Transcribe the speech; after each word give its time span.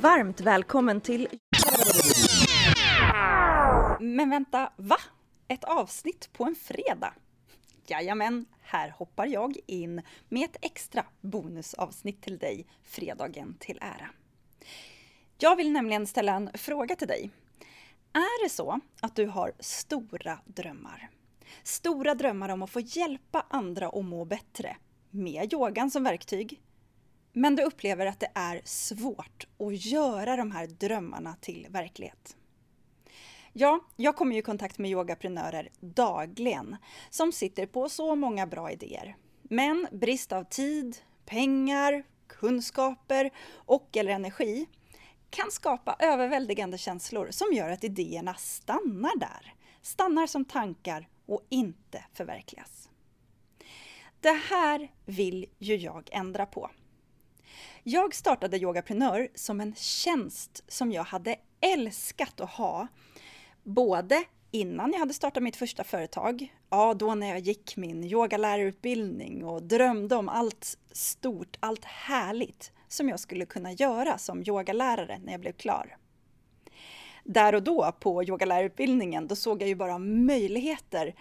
varmt 0.00 0.40
välkommen 0.40 1.00
till... 1.00 1.28
Men 4.00 4.30
vänta, 4.30 4.72
va? 4.76 4.96
Ett 5.48 5.64
avsnitt 5.64 6.30
på 6.32 6.44
en 6.44 6.54
fredag? 6.54 7.14
Jajamän, 7.86 8.46
här 8.62 8.90
hoppar 8.90 9.26
jag 9.26 9.56
in 9.66 10.02
med 10.28 10.44
ett 10.44 10.56
extra 10.60 11.04
bonusavsnitt 11.20 12.22
till 12.22 12.38
dig 12.38 12.66
fredagen 12.82 13.56
till 13.60 13.78
ära. 13.80 14.10
Jag 15.38 15.56
vill 15.56 15.72
nämligen 15.72 16.06
ställa 16.06 16.32
en 16.32 16.50
fråga 16.54 16.96
till 16.96 17.08
dig. 17.08 17.30
Är 18.12 18.44
det 18.44 18.50
så 18.50 18.80
att 19.00 19.16
du 19.16 19.26
har 19.26 19.52
stora 19.58 20.38
drömmar? 20.44 21.10
Stora 21.62 22.14
drömmar 22.14 22.48
om 22.48 22.62
att 22.62 22.70
få 22.70 22.80
hjälpa 22.80 23.46
andra 23.50 23.88
att 23.88 24.04
må 24.04 24.24
bättre 24.24 24.76
med 25.10 25.52
yogan 25.52 25.90
som 25.90 26.04
verktyg. 26.04 26.60
Men 27.38 27.56
du 27.56 27.62
upplever 27.62 28.06
att 28.06 28.20
det 28.20 28.30
är 28.34 28.60
svårt 28.64 29.46
att 29.58 29.84
göra 29.84 30.36
de 30.36 30.50
här 30.50 30.66
drömmarna 30.66 31.36
till 31.40 31.66
verklighet. 31.70 32.36
Ja, 33.52 33.80
jag 33.96 34.16
kommer 34.16 34.32
ju 34.32 34.38
i 34.38 34.42
kontakt 34.42 34.78
med 34.78 34.90
yogaprenörer 34.90 35.68
dagligen 35.80 36.76
som 37.10 37.32
sitter 37.32 37.66
på 37.66 37.88
så 37.88 38.14
många 38.14 38.46
bra 38.46 38.70
idéer. 38.70 39.16
Men 39.42 39.86
brist 39.92 40.32
av 40.32 40.44
tid, 40.44 40.96
pengar, 41.24 42.04
kunskaper 42.26 43.30
och 43.52 43.96
eller 43.96 44.12
energi 44.12 44.66
kan 45.30 45.50
skapa 45.50 45.96
överväldigande 45.98 46.78
känslor 46.78 47.28
som 47.30 47.52
gör 47.52 47.70
att 47.70 47.84
idéerna 47.84 48.34
stannar 48.34 49.18
där. 49.18 49.54
Stannar 49.82 50.26
som 50.26 50.44
tankar 50.44 51.08
och 51.26 51.46
inte 51.48 52.04
förverkligas. 52.12 52.90
Det 54.20 54.40
här 54.50 54.92
vill 55.04 55.46
ju 55.58 55.76
jag 55.76 56.08
ändra 56.12 56.46
på. 56.46 56.70
Jag 57.90 58.14
startade 58.14 58.56
Yogaprenör 58.56 59.28
som 59.34 59.60
en 59.60 59.74
tjänst 59.74 60.64
som 60.68 60.92
jag 60.92 61.04
hade 61.04 61.36
älskat 61.60 62.40
att 62.40 62.50
ha. 62.50 62.86
Både 63.62 64.24
innan 64.50 64.92
jag 64.92 64.98
hade 64.98 65.14
startat 65.14 65.42
mitt 65.42 65.56
första 65.56 65.84
företag, 65.84 66.54
ja 66.70 66.94
då 66.94 67.14
när 67.14 67.28
jag 67.28 67.38
gick 67.38 67.76
min 67.76 68.04
yogalärarutbildning 68.04 69.44
och 69.44 69.62
drömde 69.62 70.16
om 70.16 70.28
allt 70.28 70.78
stort, 70.92 71.56
allt 71.60 71.84
härligt 71.84 72.72
som 72.88 73.08
jag 73.08 73.20
skulle 73.20 73.46
kunna 73.46 73.72
göra 73.72 74.18
som 74.18 74.42
yogalärare 74.46 75.18
när 75.24 75.32
jag 75.32 75.40
blev 75.40 75.52
klar. 75.52 75.96
Där 77.24 77.54
och 77.54 77.62
då 77.62 77.92
på 78.00 78.24
yogalärarutbildningen, 78.24 79.26
då 79.26 79.36
såg 79.36 79.62
jag 79.62 79.68
ju 79.68 79.74
bara 79.74 79.98
möjligheter. 79.98 81.14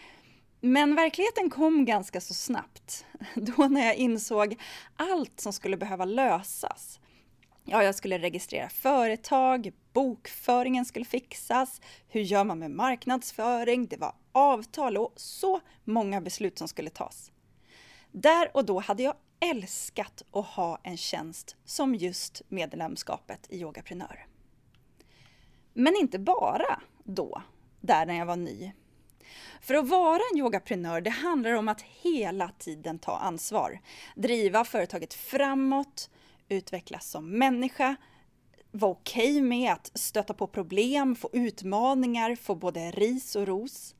Men 0.61 0.95
verkligheten 0.95 1.49
kom 1.49 1.85
ganska 1.85 2.21
så 2.21 2.33
snabbt. 2.33 3.05
Då 3.35 3.67
när 3.67 3.85
jag 3.85 3.95
insåg 3.95 4.55
allt 4.95 5.39
som 5.39 5.53
skulle 5.53 5.77
behöva 5.77 6.05
lösas. 6.05 6.99
Ja, 7.63 7.83
jag 7.83 7.95
skulle 7.95 8.17
registrera 8.17 8.69
företag, 8.69 9.71
bokföringen 9.93 10.85
skulle 10.85 11.05
fixas, 11.05 11.81
hur 12.07 12.21
gör 12.21 12.43
man 12.43 12.59
med 12.59 12.71
marknadsföring, 12.71 13.87
det 13.87 13.97
var 13.97 14.15
avtal 14.31 14.97
och 14.97 15.13
så 15.15 15.59
många 15.83 16.21
beslut 16.21 16.57
som 16.57 16.67
skulle 16.67 16.89
tas. 16.89 17.31
Där 18.11 18.51
och 18.53 18.65
då 18.65 18.79
hade 18.79 19.03
jag 19.03 19.13
älskat 19.39 20.23
att 20.31 20.45
ha 20.45 20.79
en 20.83 20.97
tjänst 20.97 21.55
som 21.65 21.95
just 21.95 22.41
medlemskapet 22.47 23.47
i 23.49 23.61
Yogaprenör. 23.61 24.25
Men 25.73 25.95
inte 25.95 26.19
bara 26.19 26.81
då, 27.03 27.41
där 27.81 28.05
när 28.05 28.17
jag 28.17 28.25
var 28.25 28.35
ny. 28.35 28.71
För 29.61 29.73
att 29.73 29.89
vara 29.89 30.21
en 30.33 30.39
yogaprenör, 30.39 31.01
det 31.01 31.09
handlar 31.09 31.51
om 31.51 31.67
att 31.67 31.81
hela 31.81 32.49
tiden 32.49 32.99
ta 32.99 33.17
ansvar. 33.17 33.79
Driva 34.15 34.65
företaget 34.65 35.13
framåt, 35.13 36.09
utvecklas 36.49 37.09
som 37.09 37.37
människa, 37.37 37.95
vara 38.71 38.91
okej 38.91 39.31
okay 39.31 39.41
med 39.41 39.71
att 39.73 39.91
stöta 39.93 40.33
på 40.33 40.47
problem, 40.47 41.15
få 41.15 41.29
utmaningar, 41.33 42.35
få 42.35 42.55
både 42.55 42.91
ris 42.91 43.35
och 43.35 43.47
ros. 43.47 43.95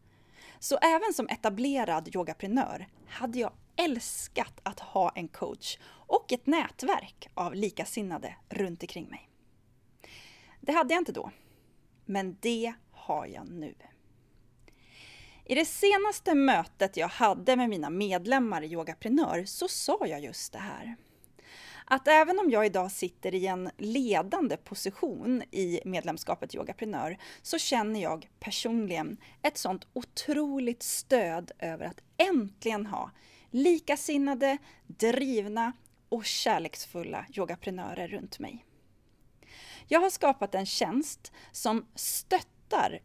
Så 0.59 0.78
även 0.78 1.13
som 1.13 1.30
etablerad 1.30 2.16
yogaprenör 2.16 2.88
hade 3.07 3.40
jag 3.40 3.51
älskat 3.75 4.59
att 4.63 4.80
ha 4.80 5.12
en 5.16 5.28
coach 5.28 5.78
och 6.07 6.34
ett 6.34 6.47
nätverk 6.47 7.28
av 7.34 7.56
likasinnade 7.56 8.35
runt 8.50 8.84
omkring 8.84 9.07
mig. 9.09 9.30
Det 10.62 10.72
hade 10.72 10.94
jag 10.94 11.01
inte 11.01 11.12
då, 11.12 11.31
men 12.06 12.38
det 12.41 12.74
har 12.91 13.25
jag 13.25 13.50
nu. 13.50 13.74
I 15.50 15.56
det 15.56 15.66
senaste 15.66 16.35
mötet 16.35 16.97
jag 16.97 17.08
hade 17.08 17.56
med 17.56 17.69
mina 17.69 17.90
medlemmar 17.90 18.62
i 18.62 18.68
Yogaprenör 18.68 19.46
så 19.46 19.68
sa 19.68 20.00
jag 20.06 20.24
just 20.24 20.53
det 20.53 20.59
här. 20.59 20.96
Att 21.85 22.08
även 22.08 22.40
om 22.40 22.52
jag 22.52 22.66
idag 22.66 22.91
sitter 22.91 23.35
i 23.35 23.47
en 23.47 23.69
ledande 23.78 24.57
position 24.57 25.44
i 25.52 25.81
medlemskapet 25.86 26.56
Yogaprenör 26.56 27.18
så 27.41 27.57
känner 27.57 28.02
jag 28.02 28.30
personligen 28.40 29.18
ett 29.41 29.57
sånt 29.57 29.88
otroligt 29.94 30.84
stöd 30.84 31.52
över 31.59 31.86
att 31.86 32.02
äntligen 32.18 32.86
ha 32.86 33.12
likasinnade, 33.52 34.57
drivna 34.88 35.74
och 36.09 36.25
kärleksfulla 36.25 37.25
yogaprenörer 37.34 38.07
runt 38.07 38.40
mig. 38.40 38.66
Jag 39.88 40.00
har 40.00 40.09
skapat 40.09 40.56
en 40.56 40.66
tjänst 40.66 41.31
som 41.52 41.86
stöttar 41.96 42.56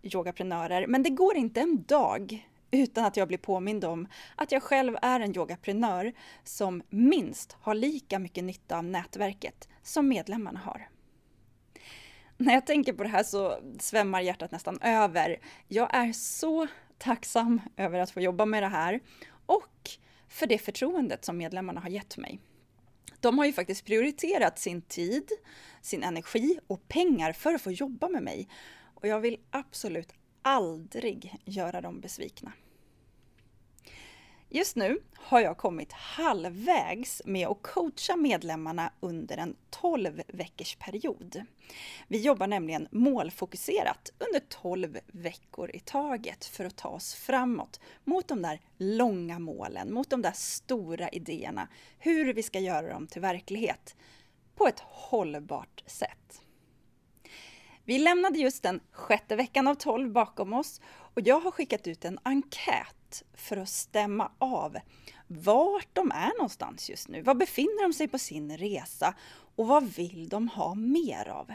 yogaprenörer, 0.02 0.86
men 0.86 1.02
det 1.02 1.10
går 1.10 1.36
inte 1.36 1.60
en 1.60 1.82
dag 1.82 2.48
utan 2.70 3.04
att 3.04 3.16
jag 3.16 3.28
blir 3.28 3.38
påmind 3.38 3.84
om 3.84 4.08
att 4.36 4.52
jag 4.52 4.62
själv 4.62 4.96
är 5.02 5.20
en 5.20 5.36
yogaprenör 5.36 6.12
som 6.44 6.82
minst 6.90 7.56
har 7.60 7.74
lika 7.74 8.18
mycket 8.18 8.44
nytta 8.44 8.78
av 8.78 8.84
nätverket 8.84 9.68
som 9.82 10.08
medlemmarna 10.08 10.60
har. 10.60 10.88
När 12.36 12.54
jag 12.54 12.66
tänker 12.66 12.92
på 12.92 13.02
det 13.02 13.08
här 13.08 13.22
så 13.22 13.58
svämmar 13.78 14.20
hjärtat 14.20 14.50
nästan 14.50 14.78
över. 14.80 15.40
Jag 15.68 15.94
är 15.94 16.12
så 16.12 16.66
tacksam 16.98 17.60
över 17.76 17.98
att 17.98 18.10
få 18.10 18.20
jobba 18.20 18.44
med 18.46 18.62
det 18.62 18.68
här 18.68 19.00
och 19.46 19.90
för 20.28 20.46
det 20.46 20.58
förtroendet 20.58 21.24
som 21.24 21.36
medlemmarna 21.36 21.80
har 21.80 21.88
gett 21.88 22.16
mig. 22.16 22.40
De 23.20 23.38
har 23.38 23.46
ju 23.46 23.52
faktiskt 23.52 23.84
prioriterat 23.84 24.58
sin 24.58 24.82
tid, 24.82 25.28
sin 25.80 26.02
energi 26.02 26.58
och 26.66 26.88
pengar 26.88 27.32
för 27.32 27.54
att 27.54 27.62
få 27.62 27.70
jobba 27.70 28.08
med 28.08 28.22
mig. 28.22 28.48
Och 29.02 29.08
jag 29.08 29.20
vill 29.20 29.38
absolut 29.50 30.12
aldrig 30.42 31.34
göra 31.44 31.80
dem 31.80 32.00
besvikna. 32.00 32.52
Just 34.48 34.76
nu 34.76 35.02
har 35.14 35.40
jag 35.40 35.56
kommit 35.56 35.92
halvvägs 35.92 37.22
med 37.24 37.48
att 37.48 37.62
coacha 37.62 38.16
medlemmarna 38.16 38.92
under 39.00 39.36
en 39.36 39.56
12 39.70 40.22
veckors 40.28 40.76
period. 40.76 41.42
Vi 42.08 42.20
jobbar 42.20 42.46
nämligen 42.46 42.88
målfokuserat 42.90 44.12
under 44.18 44.40
12 44.48 44.98
veckor 45.06 45.70
i 45.74 45.80
taget 45.80 46.44
för 46.44 46.64
att 46.64 46.76
ta 46.76 46.88
oss 46.88 47.14
framåt 47.14 47.80
mot 48.04 48.28
de 48.28 48.42
där 48.42 48.60
långa 48.76 49.38
målen, 49.38 49.94
mot 49.94 50.10
de 50.10 50.22
där 50.22 50.32
stora 50.34 51.08
idéerna, 51.08 51.68
hur 51.98 52.34
vi 52.34 52.42
ska 52.42 52.58
göra 52.58 52.92
dem 52.92 53.06
till 53.06 53.22
verklighet 53.22 53.96
på 54.54 54.66
ett 54.66 54.80
hållbart 54.80 55.82
sätt. 55.86 56.42
Vi 57.84 57.98
lämnade 57.98 58.38
just 58.38 58.62
den 58.62 58.80
sjätte 58.92 59.36
veckan 59.36 59.68
av 59.68 59.74
12 59.74 60.12
bakom 60.12 60.52
oss 60.52 60.80
och 61.14 61.20
jag 61.20 61.40
har 61.40 61.50
skickat 61.50 61.86
ut 61.86 62.04
en 62.04 62.18
enkät 62.22 63.22
för 63.34 63.56
att 63.56 63.68
stämma 63.68 64.30
av 64.38 64.76
vart 65.26 65.88
de 65.92 66.10
är 66.10 66.38
någonstans 66.38 66.90
just 66.90 67.08
nu. 67.08 67.22
Var 67.22 67.34
befinner 67.34 67.82
de 67.82 67.92
sig 67.92 68.08
på 68.08 68.18
sin 68.18 68.56
resa 68.56 69.14
och 69.56 69.66
vad 69.66 69.84
vill 69.84 70.28
de 70.28 70.48
ha 70.48 70.74
mer 70.74 71.28
av? 71.28 71.52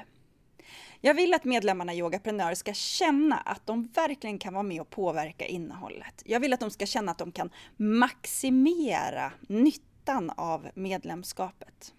Jag 1.02 1.14
vill 1.14 1.34
att 1.34 1.44
medlemmarna 1.44 1.94
i 1.94 1.98
Yogaprenör 1.98 2.54
ska 2.54 2.74
känna 2.74 3.38
att 3.38 3.66
de 3.66 3.84
verkligen 3.84 4.40
kan 4.40 4.54
vara 4.54 4.64
med 4.64 4.82
och 4.82 4.90
påverka 4.90 5.46
innehållet. 5.46 6.24
Jag 6.26 6.40
vill 6.40 6.54
att 6.54 6.59
de 6.59 6.72
ska 6.72 6.86
känna 6.86 7.12
att 7.12 7.18
de 7.18 7.32
kan 7.32 7.50
maximera 7.78 9.32
nyttan 9.48 10.30
av 10.30 10.68
medlemskapet. 10.76 11.94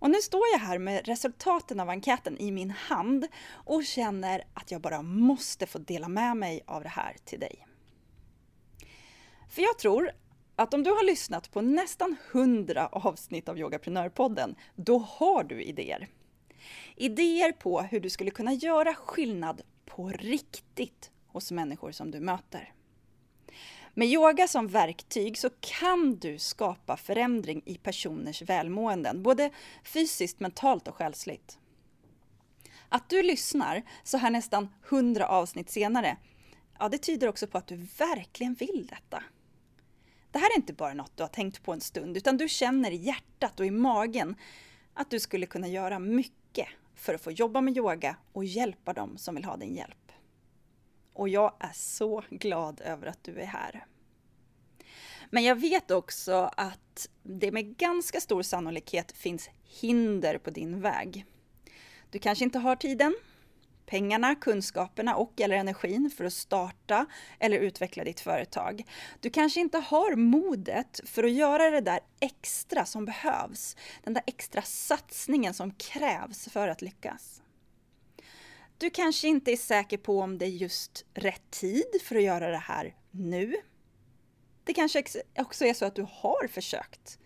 Och 0.00 0.10
nu 0.10 0.20
står 0.20 0.42
jag 0.52 0.58
här 0.58 0.78
med 0.78 1.06
resultaten 1.06 1.80
av 1.80 1.88
enkäten 1.90 2.38
i 2.38 2.50
min 2.50 2.70
hand 2.70 3.26
och 3.52 3.84
känner 3.84 4.44
att 4.54 4.70
jag 4.70 4.80
bara 4.80 5.02
måste 5.02 5.66
få 5.66 5.78
dela 5.78 6.08
med 6.08 6.36
mig 6.36 6.62
av 6.66 6.82
det 6.82 6.88
här 6.88 7.16
till 7.24 7.40
dig. 7.40 7.66
För 9.48 9.62
jag 9.62 9.78
tror 9.78 10.10
att 10.56 10.74
om 10.74 10.82
du 10.82 10.90
har 10.90 11.04
lyssnat 11.04 11.50
på 11.50 11.60
nästan 11.60 12.16
100 12.32 12.88
avsnitt 12.92 13.48
av 13.48 13.58
Yogaprenörpodden, 13.58 14.54
då 14.76 14.98
har 14.98 15.44
du 15.44 15.62
idéer. 15.62 16.08
Idéer 16.96 17.52
på 17.52 17.80
hur 17.80 18.00
du 18.00 18.10
skulle 18.10 18.30
kunna 18.30 18.52
göra 18.52 18.94
skillnad 18.94 19.62
på 19.86 20.08
riktigt 20.08 21.10
hos 21.26 21.50
människor 21.50 21.92
som 21.92 22.10
du 22.10 22.20
möter. 22.20 22.72
Med 23.94 24.08
yoga 24.08 24.48
som 24.48 24.68
verktyg 24.68 25.38
så 25.38 25.50
kan 25.60 26.16
du 26.16 26.38
skapa 26.38 26.96
förändring 26.96 27.62
i 27.64 27.74
personers 27.74 28.42
välmåenden, 28.42 29.22
både 29.22 29.50
fysiskt, 29.84 30.40
mentalt 30.40 30.88
och 30.88 30.94
själsligt. 30.94 31.58
Att 32.88 33.08
du 33.08 33.22
lyssnar 33.22 33.82
så 34.04 34.18
här 34.18 34.30
nästan 34.30 34.68
100 34.88 35.26
avsnitt 35.28 35.70
senare, 35.70 36.16
ja 36.78 36.88
det 36.88 36.98
tyder 36.98 37.28
också 37.28 37.46
på 37.46 37.58
att 37.58 37.66
du 37.66 37.76
verkligen 37.76 38.54
vill 38.54 38.86
detta. 38.90 39.22
Det 40.30 40.38
här 40.38 40.50
är 40.50 40.56
inte 40.56 40.72
bara 40.72 40.94
något 40.94 41.16
du 41.16 41.22
har 41.22 41.28
tänkt 41.28 41.62
på 41.62 41.72
en 41.72 41.80
stund, 41.80 42.16
utan 42.16 42.36
du 42.36 42.48
känner 42.48 42.90
i 42.90 42.96
hjärtat 42.96 43.60
och 43.60 43.66
i 43.66 43.70
magen 43.70 44.36
att 44.94 45.10
du 45.10 45.20
skulle 45.20 45.46
kunna 45.46 45.68
göra 45.68 45.98
mycket 45.98 46.68
för 46.94 47.14
att 47.14 47.20
få 47.20 47.30
jobba 47.30 47.60
med 47.60 47.76
yoga 47.76 48.16
och 48.32 48.44
hjälpa 48.44 48.92
dem 48.92 49.18
som 49.18 49.34
vill 49.34 49.44
ha 49.44 49.56
din 49.56 49.76
hjälp. 49.76 49.99
Och 51.20 51.28
jag 51.28 51.52
är 51.58 51.72
så 51.74 52.22
glad 52.30 52.80
över 52.80 53.06
att 53.06 53.24
du 53.24 53.40
är 53.40 53.46
här. 53.46 53.86
Men 55.30 55.44
jag 55.44 55.60
vet 55.60 55.90
också 55.90 56.50
att 56.56 57.08
det 57.22 57.52
med 57.52 57.76
ganska 57.76 58.20
stor 58.20 58.42
sannolikhet 58.42 59.12
finns 59.12 59.50
hinder 59.64 60.38
på 60.38 60.50
din 60.50 60.80
väg. 60.80 61.24
Du 62.10 62.18
kanske 62.18 62.44
inte 62.44 62.58
har 62.58 62.76
tiden, 62.76 63.14
pengarna, 63.86 64.34
kunskaperna 64.34 65.16
och 65.16 65.40
eller 65.40 65.56
energin 65.56 66.10
för 66.16 66.24
att 66.24 66.32
starta 66.32 67.06
eller 67.38 67.58
utveckla 67.58 68.04
ditt 68.04 68.20
företag. 68.20 68.82
Du 69.20 69.30
kanske 69.30 69.60
inte 69.60 69.78
har 69.78 70.16
modet 70.16 71.00
för 71.04 71.24
att 71.24 71.32
göra 71.32 71.70
det 71.70 71.80
där 71.80 72.00
extra 72.20 72.84
som 72.84 73.04
behövs, 73.04 73.76
den 74.02 74.14
där 74.14 74.22
extra 74.26 74.62
satsningen 74.62 75.54
som 75.54 75.70
krävs 75.70 76.48
för 76.48 76.68
att 76.68 76.82
lyckas. 76.82 77.42
Du 78.80 78.90
kanske 78.90 79.28
inte 79.28 79.52
är 79.52 79.56
säker 79.56 79.98
på 79.98 80.20
om 80.20 80.38
det 80.38 80.44
är 80.44 80.48
just 80.50 81.04
rätt 81.14 81.50
tid 81.50 82.02
för 82.02 82.16
att 82.16 82.22
göra 82.22 82.50
det 82.50 82.56
här 82.56 82.94
nu. 83.10 83.56
Det 84.64 84.74
kanske 84.74 85.04
också 85.38 85.64
är 85.64 85.74
så 85.74 85.84
att 85.84 85.94
du 85.94 86.06
har 86.10 86.48
försökt, 86.48 87.18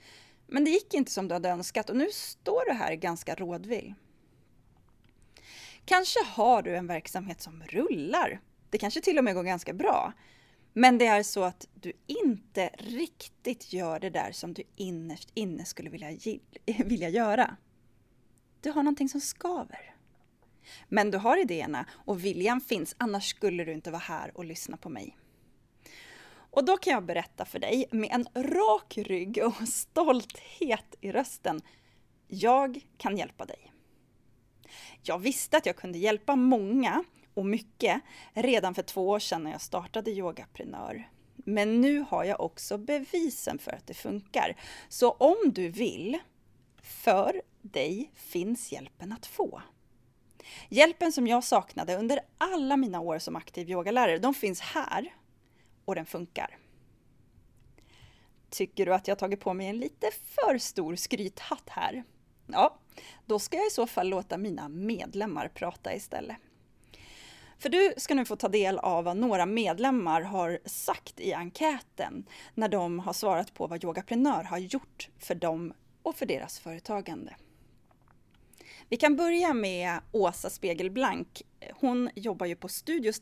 men 0.46 0.64
det 0.64 0.70
gick 0.70 0.94
inte 0.94 1.10
som 1.10 1.28
du 1.28 1.34
hade 1.34 1.48
önskat 1.48 1.90
och 1.90 1.96
nu 1.96 2.08
står 2.12 2.64
du 2.64 2.72
här 2.72 2.94
ganska 2.94 3.34
rådvill. 3.34 3.94
Kanske 5.84 6.24
har 6.24 6.62
du 6.62 6.76
en 6.76 6.86
verksamhet 6.86 7.40
som 7.40 7.62
rullar. 7.62 8.40
Det 8.70 8.78
kanske 8.78 9.00
till 9.00 9.18
och 9.18 9.24
med 9.24 9.34
går 9.34 9.42
ganska 9.42 9.72
bra. 9.72 10.12
Men 10.72 10.98
det 10.98 11.06
är 11.06 11.22
så 11.22 11.42
att 11.42 11.68
du 11.74 11.92
inte 12.06 12.70
riktigt 12.78 13.72
gör 13.72 14.00
det 14.00 14.10
där 14.10 14.32
som 14.32 14.54
du 14.54 14.62
innerst 14.76 15.30
inne 15.34 15.64
skulle 15.64 15.90
vilja, 15.90 16.08
vilja 16.84 17.08
göra. 17.08 17.56
Du 18.60 18.70
har 18.70 18.82
någonting 18.82 19.08
som 19.08 19.20
skaver. 19.20 19.93
Men 20.88 21.10
du 21.10 21.18
har 21.18 21.40
idéerna 21.40 21.86
och 21.92 22.24
viljan 22.24 22.60
finns, 22.60 22.94
annars 22.98 23.28
skulle 23.28 23.64
du 23.64 23.72
inte 23.72 23.90
vara 23.90 24.02
här 24.02 24.30
och 24.34 24.44
lyssna 24.44 24.76
på 24.76 24.88
mig. 24.88 25.16
Och 26.26 26.64
då 26.64 26.76
kan 26.76 26.92
jag 26.92 27.04
berätta 27.04 27.44
för 27.44 27.58
dig 27.58 27.86
med 27.90 28.10
en 28.12 28.44
rak 28.44 28.98
rygg 28.98 29.40
och 29.44 29.68
stolthet 29.68 30.94
i 31.00 31.12
rösten. 31.12 31.60
Jag 32.28 32.80
kan 32.98 33.16
hjälpa 33.16 33.44
dig. 33.44 33.72
Jag 35.02 35.18
visste 35.18 35.56
att 35.56 35.66
jag 35.66 35.76
kunde 35.76 35.98
hjälpa 35.98 36.36
många 36.36 37.04
och 37.34 37.46
mycket 37.46 38.02
redan 38.32 38.74
för 38.74 38.82
två 38.82 39.08
år 39.08 39.18
sedan 39.18 39.44
när 39.44 39.50
jag 39.50 39.60
startade 39.60 40.10
Yogaprenör. 40.10 41.08
Men 41.36 41.80
nu 41.80 42.04
har 42.08 42.24
jag 42.24 42.40
också 42.40 42.78
bevisen 42.78 43.58
för 43.58 43.72
att 43.72 43.86
det 43.86 43.94
funkar. 43.94 44.56
Så 44.88 45.10
om 45.10 45.36
du 45.44 45.68
vill, 45.68 46.18
för 46.82 47.42
dig 47.62 48.10
finns 48.14 48.72
hjälpen 48.72 49.12
att 49.12 49.26
få. 49.26 49.62
Hjälpen 50.68 51.12
som 51.12 51.26
jag 51.26 51.44
saknade 51.44 51.96
under 51.96 52.20
alla 52.38 52.76
mina 52.76 53.00
år 53.00 53.18
som 53.18 53.36
aktiv 53.36 53.70
yogalärare, 53.70 54.18
de 54.18 54.34
finns 54.34 54.60
här 54.60 55.14
och 55.84 55.94
den 55.94 56.06
funkar. 56.06 56.58
Tycker 58.50 58.86
du 58.86 58.94
att 58.94 59.08
jag 59.08 59.18
tagit 59.18 59.40
på 59.40 59.54
mig 59.54 59.66
en 59.66 59.78
lite 59.78 60.10
för 60.10 60.58
stor 60.58 60.96
skrythatt 60.96 61.68
här? 61.70 62.04
Ja, 62.46 62.78
då 63.26 63.38
ska 63.38 63.56
jag 63.56 63.66
i 63.66 63.70
så 63.70 63.86
fall 63.86 64.08
låta 64.08 64.38
mina 64.38 64.68
medlemmar 64.68 65.48
prata 65.48 65.94
istället. 65.94 66.36
För 67.58 67.68
du 67.68 67.94
ska 67.96 68.14
nu 68.14 68.24
få 68.24 68.36
ta 68.36 68.48
del 68.48 68.78
av 68.78 69.04
vad 69.04 69.16
några 69.16 69.46
medlemmar 69.46 70.20
har 70.20 70.58
sagt 70.64 71.20
i 71.20 71.32
enkäten 71.32 72.26
när 72.54 72.68
de 72.68 72.98
har 72.98 73.12
svarat 73.12 73.54
på 73.54 73.66
vad 73.66 73.84
Yogaprenör 73.84 74.42
har 74.42 74.58
gjort 74.58 75.08
för 75.18 75.34
dem 75.34 75.72
och 76.02 76.16
för 76.16 76.26
deras 76.26 76.58
företagande. 76.58 77.34
Vi 78.88 78.96
kan 78.96 79.16
börja 79.16 79.54
med 79.54 80.00
Åsa 80.12 80.50
Spegelblank. 80.50 81.42
Hon 81.72 82.10
jobbar 82.14 82.46
ju 82.46 82.56
på 82.56 82.68
Studio 82.68 83.12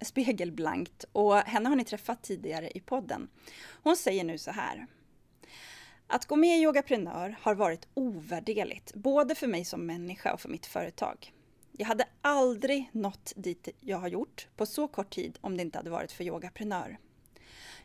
Spegelblankt 0.00 1.04
och 1.12 1.36
henne 1.36 1.68
har 1.68 1.76
ni 1.76 1.84
träffat 1.84 2.22
tidigare 2.22 2.70
i 2.70 2.80
podden. 2.80 3.28
Hon 3.82 3.96
säger 3.96 4.24
nu 4.24 4.38
så 4.38 4.50
här. 4.50 4.86
Att 6.06 6.26
gå 6.26 6.36
med 6.36 6.58
i 6.58 6.62
Yogaprenör 6.62 7.36
har 7.40 7.54
varit 7.54 7.88
ovärderligt, 7.94 8.94
både 8.94 9.34
för 9.34 9.46
mig 9.46 9.64
som 9.64 9.86
människa 9.86 10.32
och 10.32 10.40
för 10.40 10.48
mitt 10.48 10.66
företag. 10.66 11.32
Jag 11.72 11.86
hade 11.86 12.04
aldrig 12.20 12.90
nått 12.92 13.32
dit 13.36 13.68
jag 13.80 13.98
har 13.98 14.08
gjort 14.08 14.48
på 14.56 14.66
så 14.66 14.88
kort 14.88 15.14
tid 15.14 15.38
om 15.40 15.56
det 15.56 15.62
inte 15.62 15.78
hade 15.78 15.90
varit 15.90 16.12
för 16.12 16.24
Yogaprenör. 16.24 16.98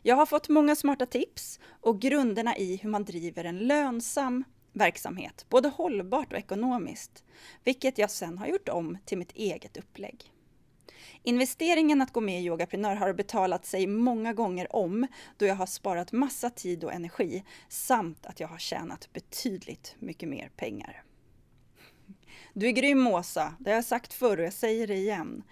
Jag 0.02 0.16
har 0.16 0.26
fått 0.26 0.48
många 0.48 0.76
smarta 0.76 1.06
tips 1.06 1.60
och 1.66 2.00
grunderna 2.00 2.56
i 2.56 2.76
hur 2.76 2.90
man 2.90 3.04
driver 3.04 3.44
en 3.44 3.58
lönsam 3.58 4.44
verksamhet, 4.72 5.46
både 5.48 5.68
hållbart 5.68 6.32
och 6.32 6.38
ekonomiskt, 6.38 7.24
vilket 7.64 7.98
jag 7.98 8.10
sen 8.10 8.38
har 8.38 8.46
gjort 8.46 8.68
om 8.68 8.98
till 9.04 9.18
mitt 9.18 9.32
eget 9.32 9.76
upplägg. 9.76 10.32
Investeringen 11.22 12.02
att 12.02 12.12
gå 12.12 12.20
med 12.20 12.40
i 12.40 12.44
Yogaprenör 12.44 12.94
har 12.94 13.12
betalat 13.12 13.66
sig 13.66 13.86
många 13.86 14.32
gånger 14.32 14.76
om 14.76 15.06
då 15.36 15.46
jag 15.46 15.54
har 15.54 15.66
sparat 15.66 16.12
massa 16.12 16.50
tid 16.50 16.84
och 16.84 16.92
energi 16.92 17.44
samt 17.68 18.26
att 18.26 18.40
jag 18.40 18.48
har 18.48 18.58
tjänat 18.58 19.12
betydligt 19.12 19.96
mycket 19.98 20.28
mer 20.28 20.50
pengar. 20.56 21.02
Du 22.52 22.66
är 22.66 22.72
grym 22.72 23.06
Åsa, 23.06 23.54
det 23.58 23.70
har 23.70 23.74
jag 23.74 23.84
sagt 23.84 24.12
förr 24.12 24.38
och 24.38 24.44
jag 24.44 24.52
säger 24.52 24.86
det 24.86 24.94
igen. 24.94 25.42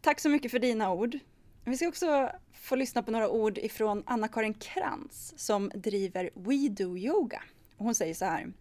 Tack 0.00 0.20
så 0.20 0.28
mycket 0.28 0.50
för 0.50 0.58
dina 0.58 0.92
ord. 0.92 1.18
Vi 1.64 1.76
ska 1.76 1.88
också 1.88 2.30
få 2.52 2.76
lyssna 2.76 3.02
på 3.02 3.10
några 3.10 3.28
ord 3.28 3.58
ifrån 3.58 4.02
Anna-Karin 4.06 4.54
Krantz 4.54 5.34
som 5.36 5.70
driver 5.74 6.30
We 6.34 6.68
Do 6.68 6.96
Yoga. 6.96 7.42
Hon 7.78 7.94
säger 7.94 8.14
så 8.14 8.24
här. 8.24 8.52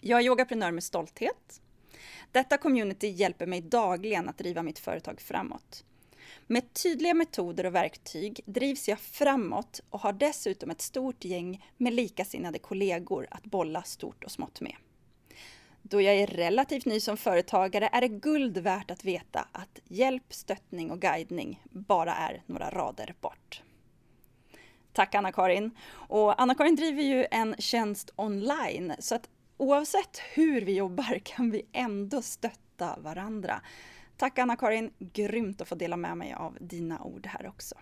Jag 0.00 0.20
är 0.20 0.24
yogaprenör 0.24 0.70
med 0.70 0.84
stolthet. 0.84 1.60
Detta 2.32 2.58
community 2.58 3.08
hjälper 3.08 3.46
mig 3.46 3.60
dagligen 3.60 4.28
att 4.28 4.38
driva 4.38 4.62
mitt 4.62 4.78
företag 4.78 5.20
framåt. 5.20 5.84
Med 6.46 6.72
tydliga 6.72 7.14
metoder 7.14 7.66
och 7.66 7.74
verktyg 7.74 8.40
drivs 8.44 8.88
jag 8.88 9.00
framåt 9.00 9.80
och 9.90 10.00
har 10.00 10.12
dessutom 10.12 10.70
ett 10.70 10.80
stort 10.80 11.24
gäng 11.24 11.66
med 11.76 11.94
likasinnade 11.94 12.58
kollegor 12.58 13.26
att 13.30 13.44
bolla 13.44 13.82
stort 13.82 14.24
och 14.24 14.30
smått 14.30 14.60
med. 14.60 14.76
Då 15.82 16.00
jag 16.00 16.14
är 16.14 16.26
relativt 16.26 16.84
ny 16.84 17.00
som 17.00 17.16
företagare 17.16 17.88
är 17.92 18.00
det 18.00 18.08
guld 18.08 18.58
värt 18.58 18.90
att 18.90 19.04
veta 19.04 19.48
att 19.52 19.78
hjälp, 19.84 20.34
stöttning 20.34 20.90
och 20.90 21.00
guidning 21.00 21.62
bara 21.70 22.14
är 22.14 22.42
några 22.46 22.70
rader 22.70 23.14
bort. 23.20 23.62
Tack 24.92 25.14
Anna-Karin! 25.14 25.70
Och 25.92 26.42
Anna-Karin 26.42 26.76
driver 26.76 27.02
ju 27.02 27.26
en 27.30 27.54
tjänst 27.58 28.10
online 28.16 28.94
så 28.98 29.14
att 29.14 29.28
oavsett 29.56 30.20
hur 30.34 30.60
vi 30.60 30.76
jobbar 30.76 31.18
kan 31.24 31.50
vi 31.50 31.66
ändå 31.72 32.22
stötta 32.22 32.96
varandra. 32.98 33.60
Tack 34.16 34.38
Anna-Karin, 34.38 34.90
grymt 34.98 35.60
att 35.60 35.68
få 35.68 35.74
dela 35.74 35.96
med 35.96 36.16
mig 36.16 36.34
av 36.34 36.56
dina 36.60 37.02
ord 37.02 37.26
här 37.26 37.46
också. 37.46 37.74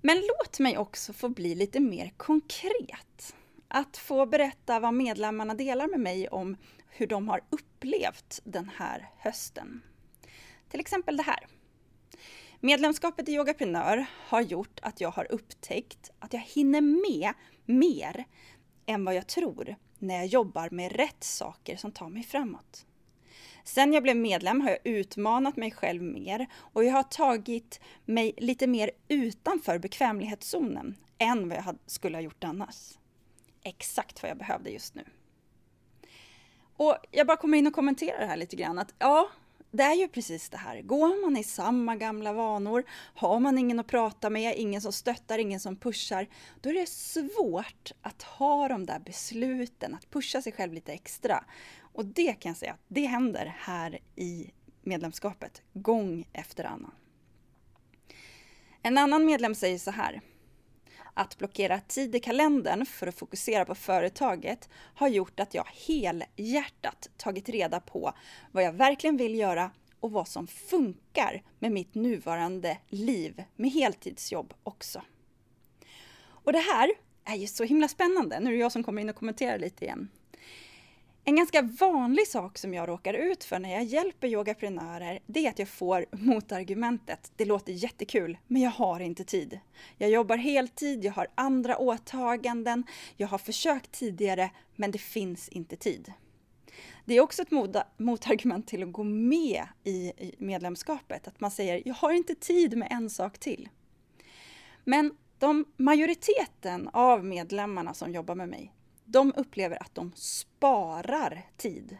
Men 0.00 0.16
låt 0.16 0.58
mig 0.58 0.78
också 0.78 1.12
få 1.12 1.28
bli 1.28 1.54
lite 1.54 1.80
mer 1.80 2.12
konkret. 2.16 3.36
Att 3.68 3.96
få 3.96 4.26
berätta 4.26 4.80
vad 4.80 4.94
medlemmarna 4.94 5.54
delar 5.54 5.88
med 5.88 6.00
mig 6.00 6.28
om 6.28 6.56
hur 6.88 7.06
de 7.06 7.28
har 7.28 7.40
upplevt 7.50 8.40
den 8.44 8.70
här 8.76 9.10
hösten. 9.18 9.82
Till 10.68 10.80
exempel 10.80 11.16
det 11.16 11.22
här. 11.22 11.46
Medlemskapet 12.64 13.28
i 13.28 13.32
Yogaprenör 13.32 14.06
har 14.28 14.40
gjort 14.40 14.80
att 14.82 15.00
jag 15.00 15.10
har 15.10 15.32
upptäckt 15.32 16.10
att 16.18 16.32
jag 16.32 16.40
hinner 16.40 16.80
med 16.80 17.32
mer 17.64 18.24
än 18.86 19.04
vad 19.04 19.14
jag 19.14 19.26
tror 19.26 19.76
när 19.98 20.14
jag 20.14 20.26
jobbar 20.26 20.70
med 20.70 20.92
rätt 20.92 21.24
saker 21.24 21.76
som 21.76 21.92
tar 21.92 22.08
mig 22.08 22.22
framåt. 22.22 22.86
Sen 23.64 23.92
jag 23.92 24.02
blev 24.02 24.16
medlem 24.16 24.60
har 24.60 24.70
jag 24.70 24.78
utmanat 24.84 25.56
mig 25.56 25.70
själv 25.70 26.02
mer 26.02 26.46
och 26.54 26.84
jag 26.84 26.92
har 26.92 27.02
tagit 27.02 27.80
mig 28.04 28.34
lite 28.36 28.66
mer 28.66 28.90
utanför 29.08 29.78
bekvämlighetszonen 29.78 30.96
än 31.18 31.48
vad 31.48 31.58
jag 31.58 31.78
skulle 31.86 32.16
ha 32.16 32.22
gjort 32.22 32.44
annars. 32.44 32.98
Exakt 33.62 34.22
vad 34.22 34.30
jag 34.30 34.38
behövde 34.38 34.70
just 34.70 34.94
nu. 34.94 35.04
Och 36.76 36.96
jag 37.10 37.26
bara 37.26 37.36
kommer 37.36 37.58
in 37.58 37.66
och 37.66 37.74
kommenterar 37.74 38.20
det 38.20 38.26
här 38.26 38.36
lite 38.36 38.56
grann 38.56 38.78
att 38.78 38.94
ja, 38.98 39.28
det 39.76 39.82
är 39.82 39.94
ju 39.94 40.08
precis 40.08 40.48
det 40.48 40.56
här. 40.56 40.82
Går 40.82 41.22
man 41.24 41.36
i 41.36 41.44
samma 41.44 41.96
gamla 41.96 42.32
vanor, 42.32 42.84
har 43.14 43.40
man 43.40 43.58
ingen 43.58 43.80
att 43.80 43.86
prata 43.86 44.30
med, 44.30 44.56
ingen 44.56 44.80
som 44.80 44.92
stöttar, 44.92 45.38
ingen 45.38 45.60
som 45.60 45.76
pushar, 45.76 46.26
då 46.60 46.70
är 46.70 46.74
det 46.74 46.88
svårt 46.88 47.92
att 48.02 48.22
ha 48.22 48.68
de 48.68 48.86
där 48.86 48.98
besluten, 48.98 49.94
att 49.94 50.10
pusha 50.10 50.42
sig 50.42 50.52
själv 50.52 50.72
lite 50.72 50.92
extra. 50.92 51.44
Och 51.80 52.04
det 52.04 52.32
kan 52.32 52.50
jag 52.50 52.56
säga, 52.56 52.76
det 52.88 53.06
händer 53.06 53.56
här 53.58 53.98
i 54.16 54.50
medlemskapet, 54.82 55.62
gång 55.72 56.28
efter 56.32 56.64
annan. 56.64 56.94
En 58.82 58.98
annan 58.98 59.24
medlem 59.24 59.54
säger 59.54 59.78
så 59.78 59.90
här. 59.90 60.20
Att 61.14 61.38
blockera 61.38 61.80
tid 61.80 62.14
i 62.14 62.20
kalendern 62.20 62.86
för 62.86 63.06
att 63.06 63.14
fokusera 63.14 63.64
på 63.64 63.74
företaget 63.74 64.68
har 64.94 65.08
gjort 65.08 65.40
att 65.40 65.54
jag 65.54 65.66
helhjärtat 65.86 67.10
tagit 67.16 67.48
reda 67.48 67.80
på 67.80 68.12
vad 68.52 68.64
jag 68.64 68.72
verkligen 68.72 69.16
vill 69.16 69.34
göra 69.34 69.70
och 70.00 70.10
vad 70.10 70.28
som 70.28 70.46
funkar 70.46 71.42
med 71.58 71.72
mitt 71.72 71.94
nuvarande 71.94 72.78
liv 72.88 73.44
med 73.56 73.70
heltidsjobb 73.70 74.54
också. 74.62 75.02
Och 76.26 76.52
det 76.52 76.58
här 76.58 76.90
är 77.24 77.36
ju 77.36 77.46
så 77.46 77.64
himla 77.64 77.88
spännande. 77.88 78.40
Nu 78.40 78.46
är 78.50 78.52
det 78.52 78.60
jag 78.60 78.72
som 78.72 78.84
kommer 78.84 79.02
in 79.02 79.08
och 79.08 79.16
kommenterar 79.16 79.58
lite 79.58 79.84
igen. 79.84 80.08
En 81.26 81.36
ganska 81.36 81.62
vanlig 81.62 82.28
sak 82.28 82.58
som 82.58 82.74
jag 82.74 82.88
råkar 82.88 83.14
ut 83.14 83.44
för 83.44 83.58
när 83.58 83.72
jag 83.72 83.84
hjälper 83.84 84.28
yogaprenörer, 84.28 85.18
det 85.26 85.46
är 85.46 85.50
att 85.50 85.58
jag 85.58 85.68
får 85.68 86.06
motargumentet. 86.10 87.32
Det 87.36 87.44
låter 87.44 87.72
jättekul, 87.72 88.38
men 88.46 88.62
jag 88.62 88.70
har 88.70 89.00
inte 89.00 89.24
tid. 89.24 89.60
Jag 89.98 90.10
jobbar 90.10 90.36
heltid, 90.36 91.04
jag 91.04 91.12
har 91.12 91.26
andra 91.34 91.78
åtaganden, 91.78 92.84
jag 93.16 93.28
har 93.28 93.38
försökt 93.38 93.92
tidigare, 93.92 94.50
men 94.76 94.90
det 94.90 94.98
finns 94.98 95.48
inte 95.48 95.76
tid. 95.76 96.12
Det 97.04 97.14
är 97.14 97.20
också 97.20 97.42
ett 97.42 97.50
motargument 97.96 98.66
till 98.66 98.82
att 98.82 98.92
gå 98.92 99.02
med 99.02 99.64
i 99.84 100.12
medlemskapet, 100.38 101.28
att 101.28 101.40
man 101.40 101.50
säger 101.50 101.82
jag 101.84 101.94
har 101.94 102.12
inte 102.12 102.34
tid 102.34 102.78
med 102.78 102.88
en 102.90 103.10
sak 103.10 103.38
till. 103.38 103.68
Men 104.84 105.16
de 105.38 105.64
majoriteten 105.76 106.88
av 106.92 107.24
medlemmarna 107.24 107.94
som 107.94 108.12
jobbar 108.12 108.34
med 108.34 108.48
mig, 108.48 108.72
de 109.04 109.32
upplever 109.36 109.82
att 109.82 109.94
de 109.94 110.12
sparar 110.14 111.42
tid 111.56 111.96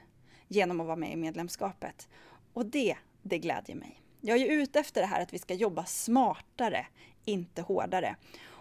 genom 0.48 0.80
att 0.80 0.86
vara 0.86 0.96
med 0.96 1.12
i 1.12 1.16
medlemskapet. 1.16 2.08
Och 2.52 2.66
det, 2.66 2.96
det 3.22 3.38
glädjer 3.38 3.76
mig. 3.76 4.00
Jag 4.20 4.38
är 4.38 4.46
ju 4.46 4.62
ute 4.62 4.80
efter 4.80 5.00
det 5.00 5.06
här 5.06 5.22
att 5.22 5.34
vi 5.34 5.38
ska 5.38 5.54
jobba 5.54 5.84
smartare, 5.84 6.86
inte 7.24 7.62
hårdare. 7.62 8.16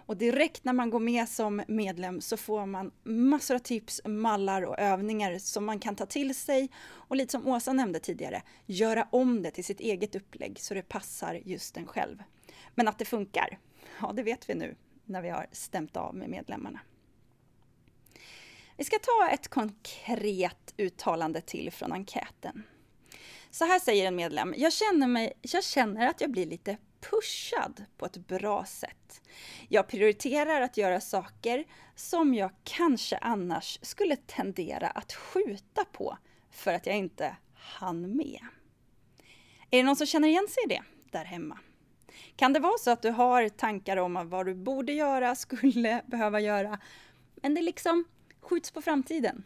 Och 0.05 0.17
direkt 0.17 0.63
när 0.63 0.73
man 0.73 0.89
går 0.89 0.99
med 0.99 1.29
som 1.29 1.63
medlem 1.67 2.21
så 2.21 2.37
får 2.37 2.65
man 2.65 2.91
massor 3.03 3.55
av 3.55 3.59
tips, 3.59 4.01
mallar 4.05 4.61
och 4.61 4.79
övningar 4.79 5.37
som 5.37 5.65
man 5.65 5.79
kan 5.79 5.95
ta 5.95 6.05
till 6.05 6.35
sig 6.35 6.69
och 6.85 7.15
lite 7.15 7.31
som 7.31 7.47
Åsa 7.47 7.73
nämnde 7.73 7.99
tidigare, 7.99 8.41
göra 8.65 9.07
om 9.11 9.41
det 9.41 9.51
till 9.51 9.65
sitt 9.65 9.79
eget 9.79 10.15
upplägg 10.15 10.59
så 10.59 10.73
det 10.73 10.81
passar 10.81 11.41
just 11.45 11.77
en 11.77 11.87
själv. 11.87 12.23
Men 12.75 12.87
att 12.87 12.99
det 12.99 13.05
funkar, 13.05 13.59
ja 14.01 14.11
det 14.13 14.23
vet 14.23 14.49
vi 14.49 14.55
nu 14.55 14.75
när 15.05 15.21
vi 15.21 15.29
har 15.29 15.47
stämt 15.51 15.97
av 15.97 16.15
med 16.15 16.29
medlemmarna. 16.29 16.79
Vi 18.77 18.83
ska 18.83 18.99
ta 18.99 19.29
ett 19.29 19.47
konkret 19.47 20.73
uttalande 20.77 21.41
till 21.41 21.71
från 21.71 21.91
enkäten. 21.91 22.63
Så 23.51 23.65
här 23.65 23.79
säger 23.79 24.07
en 24.07 24.15
medlem. 24.15 24.53
Jag 24.57 24.73
känner, 24.73 25.07
mig, 25.07 25.33
jag 25.41 25.63
känner 25.63 26.07
att 26.07 26.21
jag 26.21 26.31
blir 26.31 26.45
lite 26.45 26.77
pushad 27.01 27.85
på 27.97 28.05
ett 28.05 28.27
bra 28.27 28.65
sätt. 28.65 29.21
Jag 29.69 29.87
prioriterar 29.87 30.61
att 30.61 30.77
göra 30.77 31.01
saker 31.01 31.65
som 31.95 32.33
jag 32.33 32.51
kanske 32.63 33.17
annars 33.17 33.79
skulle 33.81 34.15
tendera 34.15 34.87
att 34.87 35.13
skjuta 35.13 35.85
på 35.85 36.17
för 36.51 36.73
att 36.73 36.85
jag 36.85 36.97
inte 36.97 37.35
hann 37.55 38.17
med. 38.17 38.39
Är 39.69 39.77
det 39.77 39.83
någon 39.83 39.95
som 39.95 40.07
känner 40.07 40.27
igen 40.27 40.47
sig 40.49 40.63
i 40.65 40.67
det 40.67 40.83
där 41.11 41.25
hemma? 41.25 41.59
Kan 42.35 42.53
det 42.53 42.59
vara 42.59 42.77
så 42.77 42.91
att 42.91 43.01
du 43.01 43.09
har 43.09 43.49
tankar 43.49 43.97
om 43.97 44.29
vad 44.29 44.45
du 44.45 44.55
borde 44.55 44.93
göra, 44.93 45.35
skulle 45.35 46.01
behöva 46.05 46.39
göra, 46.39 46.79
men 47.35 47.55
det 47.55 47.61
liksom 47.61 48.05
skjuts 48.43 48.71
på 48.71 48.81
framtiden? 48.81 49.43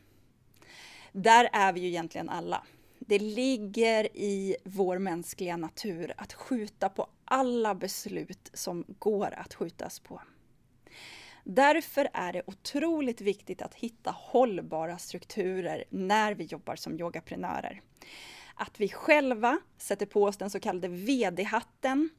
Där 1.12 1.50
är 1.54 1.74
vi 1.74 1.80
ju 1.80 1.88
egentligen 1.88 2.30
alla. 2.30 2.63
Det 3.00 3.20
ligger 3.20 4.18
i 4.18 4.56
vår 4.63 4.98
mänskliga 4.98 5.58
natur 5.58 6.13
att 6.18 6.34
skjuta 6.34 6.89
på 6.89 7.08
alla 7.25 7.75
beslut 7.75 8.50
som 8.54 8.86
går 9.00 9.34
att 9.34 9.54
skjutas 9.54 10.00
på. 10.00 10.22
Därför 11.44 12.10
är 12.13 12.34
det 12.34 12.42
otroligt 12.48 13.22
viktigt 13.22 13.62
att 13.62 13.75
hitta 13.75 14.12
hållbara 14.12 14.98
strukturer 14.98 15.84
när 15.89 16.34
vi 16.34 16.44
jobbar 16.44 16.75
som 16.75 17.00
yogaprenörer. 17.00 17.82
Att 18.56 18.80
vi 18.80 18.89
själva 18.89 19.60
sätter 19.77 20.06
på 20.06 20.24
oss 20.24 20.38
den 20.38 20.50
så 20.50 20.60
kallade 20.60 20.88
VD-hatten 20.88 22.10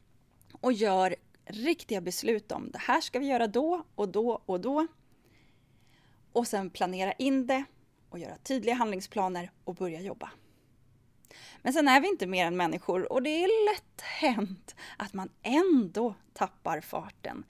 och 0.53 0.73
gör 0.73 1.17
riktiga 1.45 2.01
beslut 2.01 2.53
om 2.53 2.71
det 2.71 2.79
här 2.79 3.01
ska 3.01 3.19
vi 3.19 3.27
göra 3.27 3.47
då 3.47 3.83
och 3.95 4.09
då 4.09 4.43
och 4.47 4.61
då. 4.61 4.87
Och 6.33 6.47
sen 6.47 6.71
planera 6.71 7.13
in 7.13 7.47
det 7.47 7.65
och 8.09 8.19
göra 8.19 8.37
tydliga 8.37 8.75
handlingsplaner 8.75 9.51
och 9.65 9.75
börja 9.75 10.01
jobba. 10.01 10.31
Men 11.63 11.73
sen 11.73 11.89
är 11.89 12.01
vi 12.01 12.09
inte 12.09 12.27
mer 12.27 12.47
än 12.47 12.57
människor 12.57 13.13
och 13.13 13.23
det 13.23 13.45
är 13.45 13.73
lätt 13.75 14.01
hänt 14.01 14.75
att 14.97 15.15
man 15.15 15.31
ändå 15.43 16.15
tappar 16.33 16.81
farten. 16.81 17.45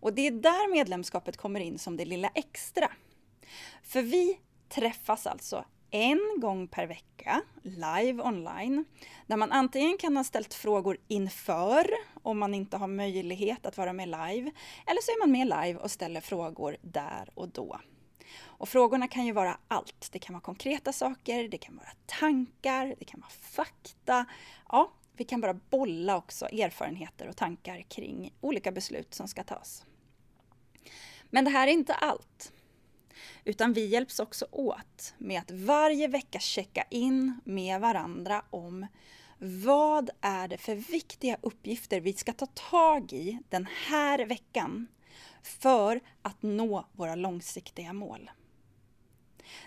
Och 0.00 0.12
det 0.12 0.26
är 0.26 0.30
där 0.30 0.72
medlemskapet 0.72 1.36
kommer 1.36 1.60
in 1.60 1.78
som 1.78 1.96
det 1.96 2.04
lilla 2.04 2.28
extra. 2.28 2.90
För 3.82 4.02
vi 4.02 4.38
träffas 4.68 5.26
alltså 5.26 5.64
en 5.90 6.36
gång 6.40 6.68
per 6.68 6.86
vecka 6.86 7.42
live 7.62 8.22
online 8.22 8.84
där 9.26 9.36
man 9.36 9.52
antingen 9.52 9.98
kan 9.98 10.16
ha 10.16 10.24
ställt 10.24 10.54
frågor 10.54 10.96
inför 11.08 11.86
om 12.22 12.38
man 12.38 12.54
inte 12.54 12.76
har 12.76 12.86
möjlighet 12.86 13.66
att 13.66 13.76
vara 13.76 13.92
med 13.92 14.08
live 14.08 14.50
eller 14.86 15.02
så 15.02 15.10
är 15.10 15.18
man 15.18 15.32
med 15.32 15.46
live 15.46 15.78
och 15.78 15.90
ställer 15.90 16.20
frågor 16.20 16.76
där 16.82 17.28
och 17.34 17.48
då. 17.48 17.80
Och 18.40 18.68
frågorna 18.68 19.08
kan 19.08 19.26
ju 19.26 19.32
vara 19.32 19.58
allt. 19.68 20.08
Det 20.12 20.18
kan 20.18 20.32
vara 20.32 20.42
konkreta 20.42 20.92
saker, 20.92 21.48
det 21.48 21.58
kan 21.58 21.76
vara 21.76 21.92
tankar, 22.06 22.94
det 22.98 23.04
kan 23.04 23.20
vara 23.20 23.30
fakta. 23.30 24.26
Ja, 24.68 24.92
vi 25.16 25.24
kan 25.24 25.40
bara 25.40 25.54
bolla 25.54 26.16
också 26.16 26.46
erfarenheter 26.46 27.28
och 27.28 27.36
tankar 27.36 27.82
kring 27.88 28.34
olika 28.40 28.72
beslut 28.72 29.14
som 29.14 29.28
ska 29.28 29.44
tas. 29.44 29.84
Men 31.30 31.44
det 31.44 31.50
här 31.50 31.68
är 31.68 31.72
inte 31.72 31.94
allt. 31.94 32.52
Utan 33.44 33.72
vi 33.72 33.86
hjälps 33.86 34.20
också 34.20 34.46
åt 34.50 35.14
med 35.18 35.40
att 35.40 35.50
varje 35.50 36.08
vecka 36.08 36.38
checka 36.38 36.84
in 36.90 37.40
med 37.44 37.80
varandra 37.80 38.44
om 38.50 38.86
vad 39.38 40.10
är 40.20 40.48
det 40.48 40.58
för 40.58 40.74
viktiga 40.74 41.36
uppgifter 41.42 42.00
vi 42.00 42.12
ska 42.12 42.32
ta 42.32 42.46
tag 42.46 43.12
i 43.12 43.38
den 43.48 43.66
här 43.88 44.26
veckan 44.26 44.86
för 45.42 46.00
att 46.22 46.42
nå 46.42 46.86
våra 46.92 47.14
långsiktiga 47.14 47.92
mål. 47.92 48.30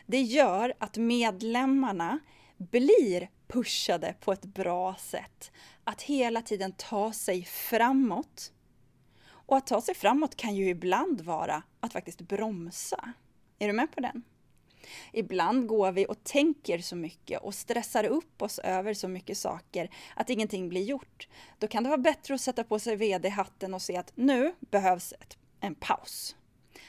Det 0.06 0.22
gör 0.22 0.74
att 0.80 0.98
medlemmarna 0.98 2.20
blir 2.58 3.30
pushade 3.48 4.16
på 4.20 4.32
ett 4.32 4.46
bra 4.46 4.96
sätt. 4.96 5.52
Att 5.84 6.02
hela 6.02 6.42
tiden 6.42 6.72
ta 6.72 7.14
sig 7.14 7.44
framåt. 7.44 8.52
Och 9.28 9.58
att 9.58 9.68
ta 9.68 9.82
sig 9.82 9.96
framåt 9.96 10.36
kan 10.36 10.56
ju 10.56 10.70
ibland 10.70 11.22
vara 11.22 11.64
att 11.80 11.94
faktiskt 11.94 12.22
bromsa. 12.22 13.14
Är 13.60 13.68
du 13.68 13.74
med 13.74 13.92
på 13.92 14.02
den? 14.02 14.24
Ibland 15.12 15.68
går 15.68 15.92
vi 15.92 16.06
och 16.06 16.24
tänker 16.24 16.80
så 16.80 16.96
mycket 16.96 17.42
och 17.42 17.56
stressar 17.56 18.04
upp 18.04 18.42
oss 18.42 18.60
över 18.60 18.94
så 18.94 19.08
mycket 19.08 19.38
saker 19.38 19.90
att 20.16 20.30
ingenting 20.30 20.70
blir 20.70 20.84
gjort. 20.84 21.28
Då 21.60 21.68
kan 21.68 21.84
det 21.84 21.90
vara 21.90 21.98
bättre 21.98 22.34
att 22.34 22.42
sätta 22.42 22.64
på 22.64 22.80
sig 22.80 22.96
VD-hatten 22.96 23.74
och 23.74 23.82
se 23.82 23.98
att 23.98 24.12
nu 24.16 24.56
behövs 24.60 25.14
ett, 25.14 25.38
en 25.66 25.76
paus. 25.76 26.36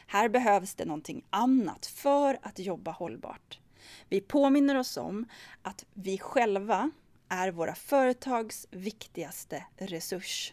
Här 0.07 0.29
behövs 0.29 0.75
det 0.75 0.85
någonting 0.85 1.25
annat 1.31 1.87
för 1.87 2.39
att 2.43 2.59
jobba 2.59 2.91
hållbart. 2.91 3.61
Vi 4.09 4.21
påminner 4.21 4.75
oss 4.75 4.97
om 4.97 5.27
att 5.63 5.85
vi 5.95 6.19
själva 6.19 6.91
är 7.29 7.51
våra 7.51 7.75
företags 7.75 8.67
viktigaste 8.71 9.65
resurs. 9.77 10.53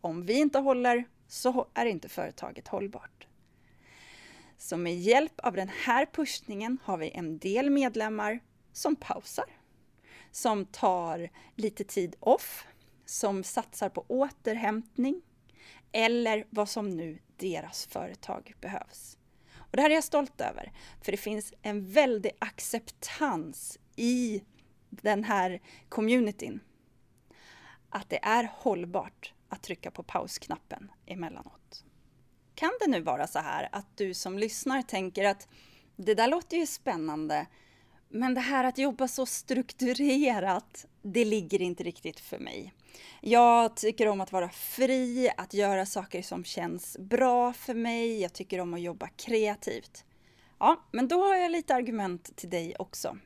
Om 0.00 0.26
vi 0.26 0.34
inte 0.34 0.58
håller 0.58 1.04
så 1.28 1.66
är 1.74 1.86
inte 1.86 2.08
företaget 2.08 2.68
hållbart. 2.68 3.26
Så 4.58 4.76
med 4.76 5.00
hjälp 5.00 5.40
av 5.40 5.54
den 5.54 5.68
här 5.68 6.06
pushningen 6.06 6.78
har 6.84 6.98
vi 6.98 7.10
en 7.10 7.38
del 7.38 7.70
medlemmar 7.70 8.40
som 8.72 8.96
pausar, 8.96 9.46
som 10.30 10.66
tar 10.66 11.30
lite 11.54 11.84
tid 11.84 12.16
off, 12.20 12.66
som 13.04 13.44
satsar 13.44 13.88
på 13.88 14.04
återhämtning 14.08 15.22
eller 15.92 16.44
vad 16.50 16.68
som 16.68 16.90
nu 16.90 17.18
deras 17.38 17.86
företag 17.86 18.54
behövs. 18.60 19.18
Och 19.58 19.76
det 19.76 19.82
här 19.82 19.90
är 19.90 19.94
jag 19.94 20.04
stolt 20.04 20.40
över, 20.40 20.72
för 21.02 21.12
det 21.12 21.18
finns 21.18 21.54
en 21.62 21.92
väldig 21.92 22.32
acceptans 22.38 23.78
i 23.96 24.42
den 24.90 25.24
här 25.24 25.60
communityn. 25.88 26.60
Att 27.90 28.10
det 28.10 28.24
är 28.24 28.50
hållbart 28.54 29.32
att 29.48 29.62
trycka 29.62 29.90
på 29.90 30.02
pausknappen 30.02 30.90
emellanåt. 31.06 31.84
Kan 32.54 32.72
det 32.80 32.90
nu 32.90 33.00
vara 33.00 33.26
så 33.26 33.38
här 33.38 33.68
att 33.72 33.96
du 33.96 34.14
som 34.14 34.38
lyssnar 34.38 34.82
tänker 34.82 35.24
att 35.24 35.48
det 35.96 36.14
där 36.14 36.28
låter 36.28 36.56
ju 36.56 36.66
spännande, 36.66 37.46
men 38.08 38.34
det 38.34 38.40
här 38.40 38.64
att 38.64 38.78
jobba 38.78 39.08
så 39.08 39.26
strukturerat, 39.26 40.86
det 41.02 41.24
ligger 41.24 41.62
inte 41.62 41.84
riktigt 41.84 42.20
för 42.20 42.38
mig. 42.38 42.74
Jag 43.20 43.76
tycker 43.76 44.08
om 44.08 44.20
att 44.20 44.32
vara 44.32 44.48
fri, 44.48 45.30
att 45.36 45.54
göra 45.54 45.86
saker 45.86 46.22
som 46.22 46.44
känns 46.44 46.96
bra 46.98 47.52
för 47.52 47.74
mig. 47.74 48.20
Jag 48.20 48.32
tycker 48.32 48.60
om 48.60 48.74
att 48.74 48.80
jobba 48.80 49.08
kreativt. 49.08 50.04
Ja, 50.58 50.88
men 50.92 51.08
då 51.08 51.22
har 51.22 51.36
jag 51.36 51.50
lite 51.50 51.74
argument 51.74 52.36
till 52.36 52.50
dig 52.50 52.74
också. 52.78 53.18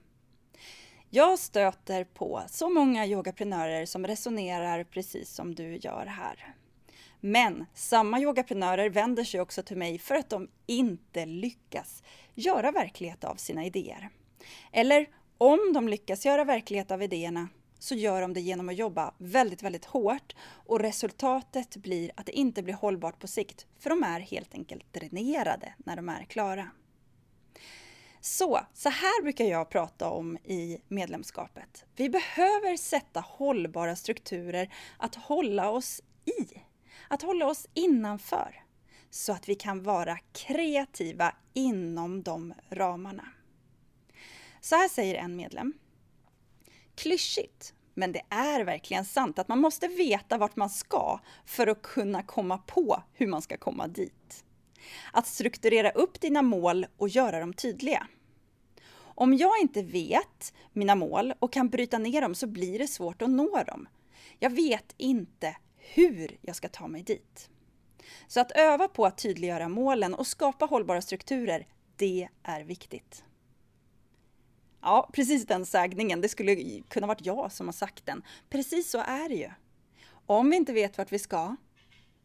Jag 1.11 1.39
stöter 1.39 2.05
på 2.05 2.43
så 2.49 2.69
många 2.69 3.07
yogaprenörer 3.07 3.87
som 3.87 4.07
resonerar 4.07 4.85
precis 4.85 5.35
som 5.35 5.55
du 5.55 5.77
gör 5.77 6.07
här. 6.07 6.55
Men 7.21 7.67
samma 7.75 8.21
yogaprenörer 8.21 8.91
vänder 8.91 9.25
sig 9.25 9.41
också 9.41 9.63
till 9.63 9.77
mig 9.77 9.99
för 9.99 10.15
att 10.15 10.31
de 10.31 10.49
inte 10.67 11.27
lyckas 11.27 12.03
göra 12.35 12.73
verklighet 12.73 13.25
av 13.25 13.35
sina 13.35 13.65
idéer. 13.65 14.11
Eller 14.73 15.09
om 15.39 15.73
de 15.75 15.89
lyckas 15.89 16.27
göra 16.27 16.45
verklighet 16.45 16.91
av 16.91 17.03
idéerna 17.03 17.49
så 17.83 17.95
gör 17.95 18.21
de 18.21 18.35
det 18.35 18.41
genom 18.41 18.69
att 18.69 18.77
jobba 18.77 19.15
väldigt, 19.19 19.63
väldigt 19.63 19.85
hårt 19.85 20.37
och 20.43 20.81
resultatet 20.81 21.77
blir 21.77 22.11
att 22.17 22.27
det 22.27 22.33
inte 22.33 22.63
blir 22.63 22.75
hållbart 22.75 23.19
på 23.19 23.27
sikt 23.27 23.67
för 23.79 23.91
de 23.91 24.03
är 24.03 24.21
helt 24.21 24.55
enkelt 24.55 24.93
dränerade 24.93 25.75
när 25.79 25.97
de 25.97 26.09
är 26.09 26.25
klara. 26.25 26.71
Så, 28.21 28.61
så 28.75 28.89
här 28.89 29.23
brukar 29.23 29.45
jag 29.45 29.71
prata 29.71 30.11
om 30.11 30.37
i 30.37 30.79
medlemskapet. 30.89 31.85
Vi 31.97 32.11
behöver 32.11 32.77
sätta 32.77 33.21
hållbara 33.21 33.97
strukturer 33.97 34.75
att 34.97 35.15
hålla 35.15 35.71
oss 35.71 36.03
i, 36.25 36.61
att 37.09 37.23
hålla 37.23 37.47
oss 37.47 37.67
innanför, 37.75 38.63
så 39.11 39.33
att 39.33 39.49
vi 39.49 39.55
kan 39.55 39.83
vara 39.83 40.19
kreativa 40.33 41.35
inom 41.53 42.23
de 42.23 42.55
ramarna. 42.71 43.29
Så 44.61 44.77
här 44.77 44.89
säger 44.89 45.15
en 45.15 45.37
medlem. 45.37 45.75
Klyschigt, 46.95 47.75
men 47.95 48.13
det 48.13 48.23
är 48.29 48.65
verkligen 48.65 49.05
sant 49.05 49.39
att 49.39 49.49
man 49.49 49.59
måste 49.59 49.89
veta 49.89 50.39
vart 50.39 50.57
man 50.57 50.71
ska 50.71 51.21
för 51.47 51.67
att 51.67 51.83
kunna 51.83 52.23
komma 52.23 52.59
på 52.59 53.03
hur 53.13 53.27
man 53.27 53.43
ska 53.43 53.57
komma 53.57 53.89
dit. 53.89 54.45
Att 55.13 55.27
strukturera 55.27 55.91
upp 55.91 56.21
dina 56.21 56.43
mål 56.43 56.87
och 56.97 57.09
göra 57.09 57.41
dem 57.41 57.53
tydliga. 57.53 58.07
Om 59.15 59.35
jag 59.35 59.61
inte 59.61 59.83
vet 59.83 60.55
mina 60.73 60.95
mål 60.95 61.35
och 61.39 61.53
kan 61.53 61.69
bryta 61.69 61.99
ner 61.99 62.21
dem 62.21 62.35
så 62.35 62.47
blir 62.47 62.79
det 62.79 62.89
svårt 62.89 63.23
att 63.23 63.31
nå 63.31 63.63
dem. 63.67 63.89
Jag 64.39 64.51
vet 64.51 64.95
inte 64.97 65.57
hur 65.77 66.39
jag 66.41 66.57
ska 66.57 66.69
ta 66.69 66.89
mig 66.89 67.03
dit. 67.03 67.51
Så 68.27 68.41
att 68.41 68.53
öva 68.53 68.89
på 68.89 69.07
att 69.07 69.19
tydliggöra 69.19 69.69
målen 69.69 70.15
och 70.15 70.27
skapa 70.27 70.65
hållbara 70.67 71.03
strukturer, 71.03 71.67
det 71.97 72.29
är 72.43 72.61
viktigt. 72.61 73.25
Ja, 74.83 75.11
precis 75.13 75.47
den 75.47 75.67
sägningen. 75.67 76.21
Det 76.21 76.29
skulle 76.29 76.83
kunna 76.89 77.07
varit 77.07 77.27
jag 77.27 77.53
som 77.53 77.67
har 77.67 77.73
sagt 77.73 78.07
den. 78.07 78.23
Precis 78.51 78.91
så 78.91 78.99
är 78.99 79.29
det 79.29 79.35
ju. 79.35 79.51
Om 80.27 80.51
vi 80.51 80.57
inte 80.57 80.73
vet 80.73 80.99
vart 80.99 81.13
vi 81.13 81.19
ska, 81.19 81.57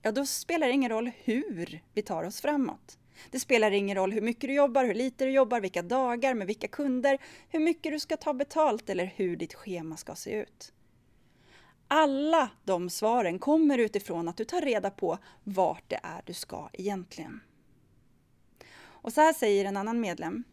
ja 0.01 0.11
då 0.11 0.25
spelar 0.25 0.67
det 0.67 0.73
ingen 0.73 0.89
roll 0.89 1.11
hur 1.23 1.81
vi 1.93 2.01
tar 2.01 2.23
oss 2.23 2.41
framåt. 2.41 2.97
Det 3.31 3.39
spelar 3.39 3.71
ingen 3.71 3.97
roll 3.97 4.11
hur 4.11 4.21
mycket 4.21 4.41
du 4.41 4.53
jobbar, 4.53 4.85
hur 4.85 4.93
lite 4.93 5.25
du 5.25 5.31
jobbar, 5.31 5.59
vilka 5.59 5.81
dagar, 5.81 6.33
med 6.33 6.47
vilka 6.47 6.67
kunder, 6.67 7.17
hur 7.49 7.59
mycket 7.59 7.91
du 7.91 7.99
ska 7.99 8.17
ta 8.17 8.33
betalt 8.33 8.89
eller 8.89 9.05
hur 9.15 9.35
ditt 9.35 9.53
schema 9.53 9.97
ska 9.97 10.15
se 10.15 10.31
ut. 10.31 10.73
Alla 11.87 12.49
de 12.63 12.89
svaren 12.89 13.39
kommer 13.39 13.77
utifrån 13.77 14.27
att 14.27 14.37
du 14.37 14.45
tar 14.45 14.61
reda 14.61 14.89
på 14.89 15.17
vart 15.43 15.83
det 15.87 15.99
är 16.03 16.21
du 16.25 16.33
ska 16.33 16.69
egentligen. 16.73 17.39
Och 18.79 19.13
så 19.13 19.21
här 19.21 19.33
säger 19.33 19.65
en 19.65 19.77
annan 19.77 19.99
medlem. 19.99 20.43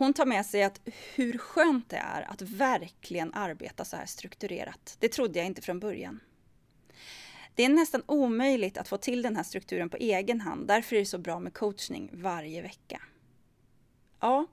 Hon 0.00 0.14
tar 0.14 0.26
med 0.26 0.46
sig 0.46 0.62
att 0.62 0.80
hur 1.14 1.38
skönt 1.38 1.88
det 1.88 1.96
är 1.96 2.30
att 2.30 2.42
verkligen 2.42 3.34
arbeta 3.34 3.84
så 3.84 3.96
här 3.96 4.06
strukturerat. 4.06 4.96
Det 4.98 5.08
trodde 5.08 5.38
jag 5.38 5.46
inte 5.46 5.62
från 5.62 5.80
början. 5.80 6.20
Det 7.54 7.64
är 7.64 7.68
nästan 7.68 8.02
omöjligt 8.06 8.78
att 8.78 8.88
få 8.88 8.96
till 8.96 9.22
den 9.22 9.36
här 9.36 9.42
strukturen 9.42 9.90
på 9.90 9.96
egen 9.96 10.40
hand. 10.40 10.68
Därför 10.68 10.96
är 10.96 11.00
det 11.00 11.06
så 11.06 11.18
bra 11.18 11.40
med 11.40 11.54
coachning 11.54 12.10
varje 12.12 12.62
vecka. 12.62 13.02
Ja, 14.20 14.46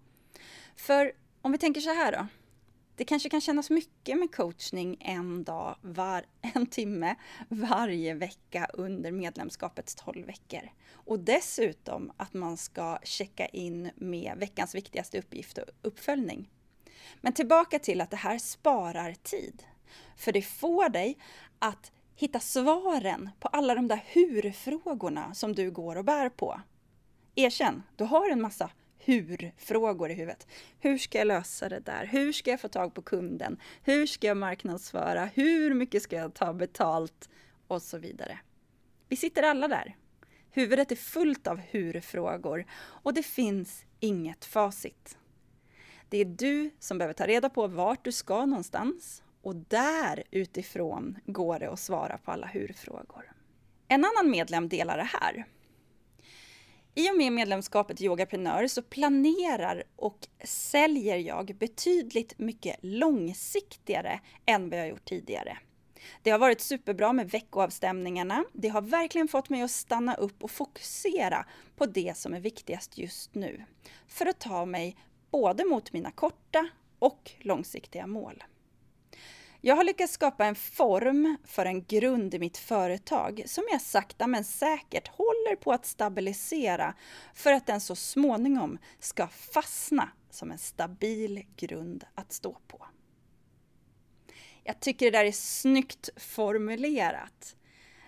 för 0.76 1.12
om 1.42 1.52
vi 1.52 1.58
tänker 1.58 1.82
så 1.82 1.94
här 1.94 2.12
då. 2.12 2.28
Det 2.98 3.06
kanske 3.06 3.30
kan 3.30 3.42
kännas 3.42 3.70
mycket 3.70 4.20
med 4.20 4.36
coachning 4.36 4.98
en 5.00 5.44
dag, 5.44 5.76
var, 5.82 6.26
en 6.42 6.66
timme 6.66 7.16
varje 7.50 8.14
vecka 8.14 8.68
under 8.74 9.12
medlemskapets 9.12 9.96
12 9.96 10.26
veckor. 10.26 10.70
Och 10.94 11.20
dessutom 11.20 12.12
att 12.18 12.34
man 12.34 12.58
ska 12.58 13.00
checka 13.04 13.46
in 13.46 13.92
med 13.96 14.38
veckans 14.38 14.76
viktigaste 14.76 15.20
uppgift 15.20 15.58
och 15.58 15.64
uppföljning. 15.82 16.50
Men 17.22 17.34
tillbaka 17.34 17.80
till 17.80 18.02
att 18.02 18.12
det 18.12 18.18
här 18.18 18.38
sparar 18.38 19.14
tid. 19.24 19.64
För 20.16 20.32
det 20.32 20.42
får 20.42 20.90
dig 20.90 21.18
att 21.60 21.92
hitta 22.16 22.40
svaren 22.40 23.30
på 23.40 23.48
alla 23.48 23.76
de 23.76 23.88
där 23.88 24.04
hur-frågorna 24.06 25.34
som 25.34 25.56
du 25.56 25.72
går 25.72 25.96
och 25.96 26.06
bär 26.06 26.30
på. 26.30 26.62
Erkänn, 27.36 27.84
du 27.96 28.04
har 28.04 28.30
en 28.30 28.42
massa 28.42 28.70
hur-frågor 29.08 30.12
i 30.12 30.14
huvudet. 30.14 30.48
Hur 30.80 30.98
ska 30.98 31.18
jag 31.18 31.28
lösa 31.28 31.70
det 31.70 31.80
där? 31.80 32.06
Hur 32.06 32.32
ska 32.32 32.52
jag 32.52 32.62
få 32.62 32.68
tag 32.68 32.94
på 32.94 33.02
kunden? 33.02 33.58
Hur 33.84 34.06
ska 34.06 34.28
jag 34.28 34.38
marknadsföra? 34.38 35.26
Hur 35.26 35.74
mycket 35.74 36.04
ska 36.04 36.16
jag 36.16 36.34
ta 36.34 36.54
betalt? 36.54 37.30
Och 37.68 37.82
så 37.82 37.98
vidare. 37.98 38.40
Vi 39.08 39.16
sitter 39.16 39.44
alla 39.44 39.68
där. 39.68 39.96
Huvudet 40.52 40.92
är 40.92 40.96
fullt 40.96 41.48
av 41.48 41.58
hur-frågor 41.58 42.66
och 42.80 43.14
det 43.14 43.24
finns 43.24 43.86
inget 44.00 44.46
facit. 44.46 45.18
Det 46.10 46.18
är 46.18 46.26
du 46.26 46.70
som 46.80 46.98
behöver 46.98 47.14
ta 47.14 47.28
reda 47.28 47.50
på 47.50 47.68
vart 47.68 48.04
du 48.06 48.12
ska 48.12 48.46
någonstans 48.46 49.24
och 49.42 49.56
där 49.56 50.24
utifrån 50.32 51.20
går 51.26 51.60
det 51.60 51.70
att 51.70 51.80
svara 51.80 52.18
på 52.18 52.32
alla 52.32 52.48
hur-frågor. 52.48 53.32
En 53.88 54.06
annan 54.06 54.32
medlem 54.32 54.70
delar 54.70 54.98
det 54.98 55.10
här. 55.22 55.46
I 56.98 57.12
och 57.12 57.18
med 57.18 57.34
medlemskapet 57.34 58.02
i 58.02 58.06
Yogaprenör 58.06 58.68
så 58.68 58.82
planerar 58.82 59.84
och 59.96 60.28
säljer 60.44 61.18
jag 61.18 61.56
betydligt 61.60 62.40
mycket 62.40 62.76
långsiktigare 62.82 64.20
än 64.46 64.70
vad 64.70 64.80
jag 64.80 64.90
gjort 64.90 65.06
tidigare. 65.06 65.58
Det 66.22 66.30
har 66.30 66.40
varit 66.40 66.62
superbra 66.62 67.14
med 67.14 67.30
veckoavstämningarna. 67.30 68.46
Det 68.54 68.68
har 68.68 68.82
verkligen 68.82 69.28
fått 69.28 69.50
mig 69.50 69.62
att 69.62 69.72
stanna 69.72 70.16
upp 70.16 70.44
och 70.44 70.52
fokusera 70.52 71.46
på 71.76 71.86
det 71.86 72.18
som 72.18 72.34
är 72.34 72.40
viktigast 72.40 72.98
just 72.98 73.36
nu. 73.36 73.64
För 74.08 74.26
att 74.26 74.40
ta 74.40 74.66
mig 74.66 74.98
både 75.32 75.66
mot 75.66 75.94
mina 75.94 76.12
korta 76.12 76.68
och 77.00 77.32
långsiktiga 77.40 78.08
mål. 78.08 78.44
Jag 79.68 79.76
har 79.76 79.84
lyckats 79.84 80.14
skapa 80.14 80.46
en 80.46 80.56
form 80.56 81.38
för 81.44 81.66
en 81.66 81.84
grund 81.84 82.34
i 82.34 82.40
mitt 82.40 82.58
företag 82.58 83.44
som 83.46 83.64
jag 83.72 83.82
sakta 83.82 84.28
men 84.28 84.44
säkert 84.44 85.08
håller 85.08 85.56
på 85.56 85.72
att 85.72 85.86
stabilisera 85.86 86.94
för 87.34 87.54
att 87.54 87.66
den 87.66 87.82
så 87.82 87.96
småningom 87.96 88.78
ska 89.00 89.28
fastna 89.28 90.10
som 90.30 90.52
en 90.52 90.58
stabil 90.58 91.46
grund 91.56 92.04
att 92.16 92.34
stå 92.34 92.58
på. 92.68 92.86
Jag 94.64 94.80
tycker 94.80 95.06
det 95.12 95.18
där 95.18 95.26
är 95.26 95.32
snyggt 95.32 96.10
formulerat. 96.18 97.56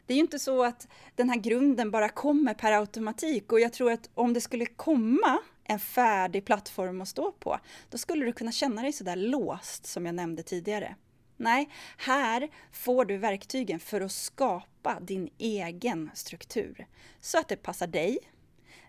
Det 0.06 0.14
är 0.14 0.16
ju 0.16 0.24
inte 0.24 0.40
så 0.40 0.64
att 0.64 0.88
den 1.16 1.30
här 1.30 1.38
grunden 1.38 1.92
bara 1.92 2.10
kommer 2.10 2.54
per 2.54 2.72
automatik 2.72 3.52
och 3.52 3.60
jag 3.60 3.74
tror 3.74 3.92
att 3.92 4.10
om 4.14 4.34
det 4.34 4.42
skulle 4.42 4.66
komma 4.66 5.40
en 5.64 5.80
färdig 5.80 6.46
plattform 6.46 7.02
att 7.02 7.08
stå 7.08 7.32
på, 7.32 7.60
då 7.90 7.98
skulle 7.98 8.26
du 8.26 8.34
kunna 8.34 8.52
känna 8.52 8.82
dig 8.82 8.94
sådär 8.94 9.16
låst 9.16 9.86
som 9.86 10.06
jag 10.06 10.16
nämnde 10.16 10.44
tidigare. 10.44 10.96
Nej, 11.42 11.70
här 11.98 12.50
får 12.72 13.06
du 13.06 13.18
verktygen 13.18 13.80
för 13.80 14.02
att 14.02 14.12
skapa 14.12 15.00
din 15.00 15.30
egen 15.38 16.10
struktur 16.14 16.88
så 17.20 17.38
att 17.38 17.48
det 17.48 17.56
passar 17.56 17.88
dig, 17.88 18.20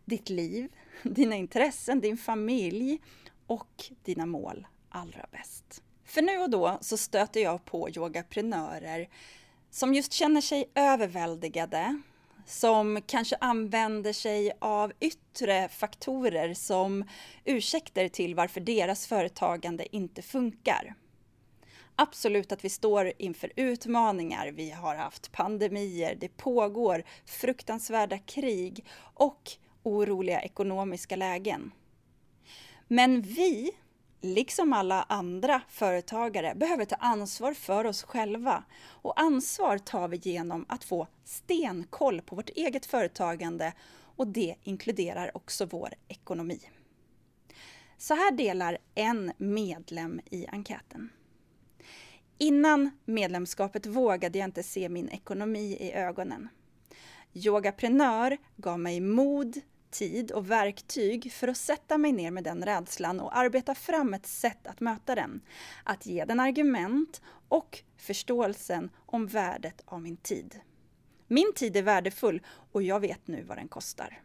ditt 0.04 0.28
liv, 0.28 0.68
dina 1.02 1.36
intressen, 1.36 2.00
din 2.00 2.16
familj 2.16 3.00
och 3.46 3.84
dina 4.04 4.26
mål 4.26 4.66
allra 4.88 5.26
bäst. 5.32 5.82
För 6.04 6.22
nu 6.22 6.38
och 6.38 6.50
då 6.50 6.78
så 6.80 6.96
stöter 6.96 7.40
jag 7.40 7.64
på 7.64 7.88
yogaprenörer 7.90 9.08
som 9.70 9.94
just 9.94 10.12
känner 10.12 10.40
sig 10.40 10.70
överväldigade, 10.74 12.00
som 12.46 13.02
kanske 13.06 13.36
använder 13.40 14.12
sig 14.12 14.52
av 14.58 14.92
yttre 15.00 15.68
faktorer 15.68 16.54
som 16.54 17.04
ursäkter 17.44 18.08
till 18.08 18.34
varför 18.34 18.60
deras 18.60 19.06
företagande 19.06 19.96
inte 19.96 20.22
funkar 20.22 20.94
absolut 22.00 22.52
att 22.52 22.64
vi 22.64 22.68
står 22.68 23.12
inför 23.18 23.52
utmaningar. 23.56 24.48
Vi 24.48 24.70
har 24.70 24.96
haft 24.96 25.32
pandemier, 25.32 26.16
det 26.20 26.36
pågår 26.36 27.02
fruktansvärda 27.24 28.18
krig 28.18 28.86
och 29.14 29.50
oroliga 29.82 30.42
ekonomiska 30.42 31.16
lägen. 31.16 31.70
Men 32.88 33.22
vi, 33.22 33.70
liksom 34.20 34.72
alla 34.72 35.02
andra 35.02 35.62
företagare, 35.68 36.54
behöver 36.54 36.84
ta 36.84 36.96
ansvar 36.96 37.54
för 37.54 37.84
oss 37.84 38.02
själva. 38.02 38.64
Och 38.82 39.20
ansvar 39.20 39.78
tar 39.78 40.08
vi 40.08 40.16
genom 40.16 40.66
att 40.68 40.84
få 40.84 41.06
stenkoll 41.24 42.22
på 42.22 42.36
vårt 42.36 42.50
eget 42.50 42.86
företagande 42.86 43.72
och 44.16 44.26
det 44.26 44.54
inkluderar 44.62 45.36
också 45.36 45.66
vår 45.66 45.94
ekonomi. 46.08 46.60
Så 47.98 48.14
här 48.14 48.32
delar 48.32 48.78
en 48.94 49.32
medlem 49.36 50.20
i 50.30 50.46
enkäten. 50.46 51.10
Innan 52.42 52.90
medlemskapet 53.04 53.86
vågade 53.86 54.38
jag 54.38 54.48
inte 54.48 54.62
se 54.62 54.88
min 54.88 55.08
ekonomi 55.08 55.76
i 55.80 55.92
ögonen. 55.92 56.48
Yogaprenör 57.32 58.38
gav 58.56 58.78
mig 58.78 59.00
mod, 59.00 59.60
tid 59.90 60.32
och 60.32 60.50
verktyg 60.50 61.32
för 61.32 61.48
att 61.48 61.56
sätta 61.56 61.98
mig 61.98 62.12
ner 62.12 62.30
med 62.30 62.44
den 62.44 62.64
rädslan 62.64 63.20
och 63.20 63.36
arbeta 63.36 63.74
fram 63.74 64.14
ett 64.14 64.26
sätt 64.26 64.66
att 64.66 64.80
möta 64.80 65.14
den. 65.14 65.40
Att 65.84 66.06
ge 66.06 66.24
den 66.24 66.40
argument 66.40 67.22
och 67.48 67.82
förståelsen 67.96 68.90
om 69.06 69.26
värdet 69.26 69.82
av 69.84 70.02
min 70.02 70.16
tid. 70.16 70.60
Min 71.26 71.52
tid 71.54 71.76
är 71.76 71.82
värdefull 71.82 72.42
och 72.72 72.82
jag 72.82 73.00
vet 73.00 73.26
nu 73.26 73.42
vad 73.42 73.58
den 73.58 73.68
kostar. 73.68 74.22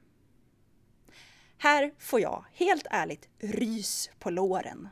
Här 1.58 1.94
får 2.00 2.20
jag 2.20 2.46
helt 2.54 2.88
ärligt 2.90 3.30
rys 3.40 4.10
på 4.20 4.30
låren. 4.30 4.90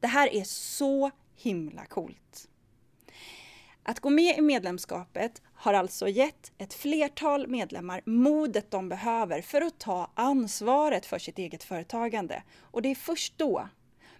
Det 0.00 0.06
här 0.06 0.34
är 0.34 0.44
så 0.44 1.10
himla 1.36 1.86
coolt. 1.86 2.48
Att 3.82 4.00
gå 4.00 4.10
med 4.10 4.38
i 4.38 4.40
medlemskapet 4.40 5.42
har 5.54 5.74
alltså 5.74 6.08
gett 6.08 6.52
ett 6.58 6.74
flertal 6.74 7.46
medlemmar 7.48 8.02
modet 8.04 8.70
de 8.70 8.88
behöver 8.88 9.42
för 9.42 9.60
att 9.60 9.78
ta 9.78 10.10
ansvaret 10.14 11.06
för 11.06 11.18
sitt 11.18 11.38
eget 11.38 11.64
företagande. 11.64 12.42
Och 12.60 12.82
det 12.82 12.88
är 12.88 12.94
först 12.94 13.38
då 13.38 13.68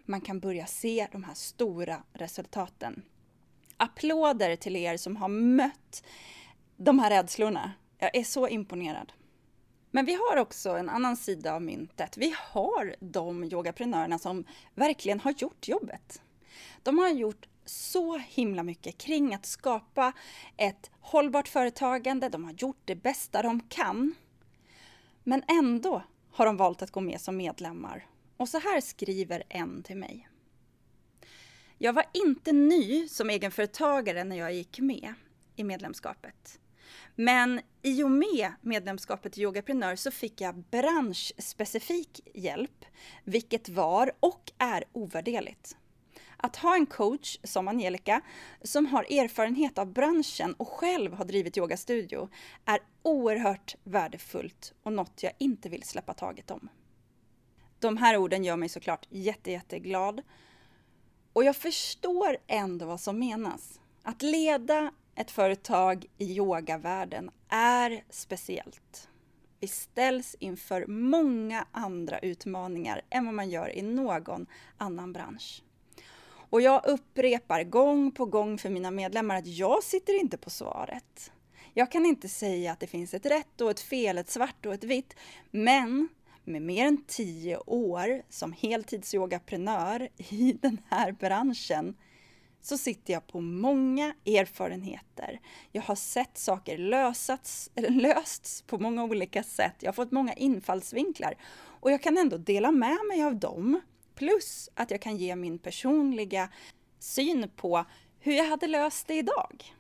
man 0.04 0.20
kan 0.20 0.40
börja 0.40 0.66
se 0.66 1.08
de 1.12 1.24
här 1.24 1.34
stora 1.34 2.02
resultaten. 2.12 3.02
Applåder 3.76 4.56
till 4.56 4.76
er 4.76 4.96
som 4.96 5.16
har 5.16 5.28
mött 5.28 6.04
de 6.76 6.98
här 6.98 7.10
rädslorna. 7.10 7.72
Jag 7.98 8.16
är 8.16 8.24
så 8.24 8.48
imponerad. 8.48 9.12
Men 9.90 10.06
vi 10.06 10.14
har 10.14 10.36
också 10.36 10.70
en 10.70 10.88
annan 10.88 11.16
sida 11.16 11.54
av 11.54 11.62
myntet. 11.62 12.16
Vi 12.16 12.34
har 12.38 12.94
de 13.00 13.44
yogaprenörerna 13.44 14.18
som 14.18 14.44
verkligen 14.74 15.20
har 15.20 15.34
gjort 15.38 15.68
jobbet. 15.68 16.22
De 16.82 16.98
har 16.98 17.08
gjort 17.08 17.48
så 17.64 18.18
himla 18.18 18.62
mycket 18.62 18.98
kring 18.98 19.34
att 19.34 19.46
skapa 19.46 20.12
ett 20.56 20.90
hållbart 21.00 21.48
företagande. 21.48 22.28
De 22.28 22.44
har 22.44 22.52
gjort 22.52 22.82
det 22.84 22.96
bästa 22.96 23.42
de 23.42 23.60
kan. 23.60 24.14
Men 25.22 25.42
ändå 25.48 26.02
har 26.30 26.46
de 26.46 26.56
valt 26.56 26.82
att 26.82 26.90
gå 26.90 27.00
med 27.00 27.20
som 27.20 27.36
medlemmar. 27.36 28.06
Och 28.36 28.48
så 28.48 28.58
här 28.58 28.80
skriver 28.80 29.42
en 29.48 29.82
till 29.82 29.96
mig. 29.96 30.28
Jag 31.78 31.92
var 31.92 32.04
inte 32.12 32.52
ny 32.52 33.08
som 33.08 33.30
egenföretagare 33.30 34.24
när 34.24 34.36
jag 34.36 34.54
gick 34.54 34.80
med 34.80 35.14
i 35.56 35.64
medlemskapet. 35.64 36.60
Men 37.14 37.60
i 37.82 38.02
och 38.02 38.10
med 38.10 38.52
medlemskapet 38.60 39.38
i 39.38 39.42
Yogaprenör 39.42 39.96
så 39.96 40.10
fick 40.10 40.40
jag 40.40 40.64
branschspecifik 40.70 42.20
hjälp, 42.34 42.84
vilket 43.24 43.68
var 43.68 44.12
och 44.20 44.52
är 44.58 44.84
ovärderligt. 44.92 45.76
Att 46.44 46.56
ha 46.56 46.74
en 46.74 46.86
coach 46.86 47.38
som 47.42 47.68
Angelica, 47.68 48.20
som 48.62 48.86
har 48.86 49.02
erfarenhet 49.02 49.78
av 49.78 49.92
branschen 49.92 50.54
och 50.54 50.68
själv 50.68 51.12
har 51.12 51.24
drivit 51.24 51.58
yogastudio, 51.58 52.28
är 52.64 52.78
oerhört 53.02 53.76
värdefullt 53.84 54.74
och 54.82 54.92
något 54.92 55.22
jag 55.22 55.32
inte 55.38 55.68
vill 55.68 55.82
släppa 55.82 56.14
taget 56.14 56.50
om. 56.50 56.68
De 57.78 57.96
här 57.96 58.16
orden 58.16 58.44
gör 58.44 58.56
mig 58.56 58.68
såklart 58.68 59.06
jätte, 59.10 59.50
jätteglad. 59.50 60.22
Och 61.32 61.44
jag 61.44 61.56
förstår 61.56 62.36
ändå 62.46 62.86
vad 62.86 63.00
som 63.00 63.18
menas. 63.18 63.80
Att 64.02 64.22
leda 64.22 64.92
ett 65.14 65.30
företag 65.30 66.06
i 66.18 66.36
yogavärlden 66.36 67.30
är 67.48 68.04
speciellt. 68.10 69.08
Vi 69.60 69.68
ställs 69.68 70.36
inför 70.38 70.86
många 70.86 71.66
andra 71.72 72.18
utmaningar 72.18 73.02
än 73.10 73.24
vad 73.24 73.34
man 73.34 73.50
gör 73.50 73.76
i 73.76 73.82
någon 73.82 74.46
annan 74.78 75.12
bransch. 75.12 75.62
Och 76.50 76.60
jag 76.60 76.86
upprepar 76.86 77.64
gång 77.64 78.10
på 78.10 78.26
gång 78.26 78.58
för 78.58 78.70
mina 78.70 78.90
medlemmar 78.90 79.36
att 79.36 79.46
jag 79.46 79.82
sitter 79.82 80.20
inte 80.20 80.36
på 80.36 80.50
svaret. 80.50 81.32
Jag 81.74 81.92
kan 81.92 82.06
inte 82.06 82.28
säga 82.28 82.72
att 82.72 82.80
det 82.80 82.86
finns 82.86 83.14
ett 83.14 83.26
rätt 83.26 83.60
och 83.60 83.70
ett 83.70 83.80
fel, 83.80 84.18
ett 84.18 84.30
svart 84.30 84.66
och 84.66 84.74
ett 84.74 84.84
vitt, 84.84 85.16
men 85.50 86.08
med 86.44 86.62
mer 86.62 86.86
än 86.86 87.04
tio 87.06 87.56
år 87.56 88.22
som 88.28 88.52
heltidsyogaprenör 88.52 90.08
i 90.16 90.52
den 90.62 90.80
här 90.90 91.12
branschen 91.12 91.96
så 92.62 92.78
sitter 92.78 93.12
jag 93.12 93.26
på 93.26 93.40
många 93.40 94.14
erfarenheter. 94.26 95.40
Jag 95.72 95.82
har 95.82 95.94
sett 95.94 96.38
saker 96.38 96.78
lösats, 96.78 97.70
lösts 97.74 98.62
på 98.62 98.78
många 98.78 99.04
olika 99.04 99.42
sätt. 99.42 99.74
Jag 99.80 99.88
har 99.88 99.94
fått 99.94 100.12
många 100.12 100.32
infallsvinklar 100.32 101.34
och 101.80 101.92
jag 101.92 102.02
kan 102.02 102.18
ändå 102.18 102.36
dela 102.36 102.70
med 102.70 102.98
mig 103.08 103.22
av 103.22 103.36
dem. 103.36 103.80
Plus 104.14 104.70
att 104.74 104.90
jag 104.90 105.00
kan 105.00 105.16
ge 105.16 105.36
min 105.36 105.58
personliga 105.58 106.48
syn 106.98 107.50
på 107.56 107.84
hur 108.18 108.32
jag 108.32 108.44
hade 108.44 108.66
löst 108.66 109.06
det 109.06 109.14
idag. 109.14 109.74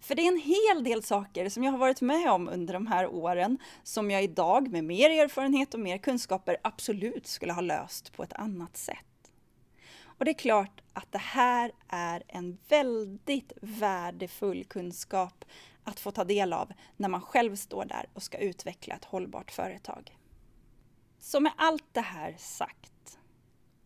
För 0.00 0.14
det 0.14 0.22
är 0.22 0.28
en 0.28 0.40
hel 0.40 0.84
del 0.84 1.02
saker 1.02 1.48
som 1.48 1.64
jag 1.64 1.72
har 1.72 1.78
varit 1.78 2.00
med 2.00 2.30
om 2.30 2.48
under 2.48 2.74
de 2.74 2.86
här 2.86 3.06
åren 3.06 3.58
som 3.82 4.10
jag 4.10 4.22
idag 4.24 4.68
med 4.68 4.84
mer 4.84 5.10
erfarenhet 5.10 5.74
och 5.74 5.80
mer 5.80 5.98
kunskaper 5.98 6.56
absolut 6.62 7.26
skulle 7.26 7.52
ha 7.52 7.60
löst 7.60 8.12
på 8.12 8.22
ett 8.22 8.32
annat 8.32 8.76
sätt. 8.76 9.06
Och 10.02 10.24
det 10.24 10.30
är 10.30 10.38
klart 10.38 10.80
att 10.92 11.12
det 11.12 11.18
här 11.18 11.72
är 11.88 12.22
en 12.28 12.58
väldigt 12.68 13.52
värdefull 13.62 14.64
kunskap 14.64 15.44
att 15.84 16.00
få 16.00 16.10
ta 16.10 16.24
del 16.24 16.52
av 16.52 16.72
när 16.96 17.08
man 17.08 17.22
själv 17.22 17.56
står 17.56 17.84
där 17.84 18.08
och 18.14 18.22
ska 18.22 18.38
utveckla 18.38 18.94
ett 18.94 19.04
hållbart 19.04 19.50
företag. 19.50 20.16
Så 21.18 21.40
med 21.40 21.52
allt 21.56 21.84
det 21.92 22.00
här 22.00 22.34
sagt 22.38 22.89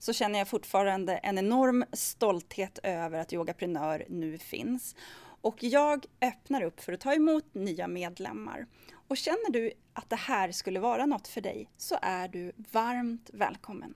så 0.04 0.12
känner 0.12 0.38
jag 0.38 0.48
fortfarande 0.48 1.16
en 1.16 1.38
enorm 1.38 1.84
stolthet 1.92 2.78
över 2.82 3.18
att 3.18 3.32
Yogaprenör 3.32 4.04
nu 4.08 4.38
finns. 4.38 4.96
Och 5.20 5.62
jag 5.62 6.06
öppnar 6.20 6.62
upp 6.62 6.80
för 6.80 6.92
att 6.92 7.00
ta 7.00 7.14
emot 7.14 7.54
nya 7.54 7.88
medlemmar. 7.88 8.66
Och 9.08 9.16
känner 9.16 9.50
du 9.50 9.72
att 9.92 10.10
det 10.10 10.16
här 10.16 10.52
skulle 10.52 10.80
vara 10.80 11.06
något 11.06 11.28
för 11.28 11.40
dig 11.40 11.70
så 11.76 11.98
är 12.02 12.28
du 12.28 12.52
varmt 12.56 13.30
välkommen. 13.32 13.94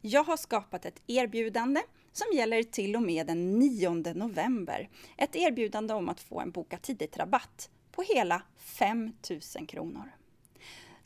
Jag 0.00 0.24
har 0.24 0.36
skapat 0.36 0.84
ett 0.84 1.02
erbjudande 1.06 1.80
som 2.12 2.26
gäller 2.36 2.62
till 2.62 2.96
och 2.96 3.02
med 3.02 3.26
den 3.26 3.58
9 3.58 3.90
november. 4.14 4.88
Ett 5.16 5.36
erbjudande 5.36 5.94
om 5.94 6.08
att 6.08 6.20
få 6.20 6.40
en 6.40 6.50
boka 6.50 6.78
tidigt-rabatt 6.78 7.70
på 7.92 8.02
hela 8.02 8.42
5 8.56 9.12
000 9.56 9.66
kronor. 9.66 10.12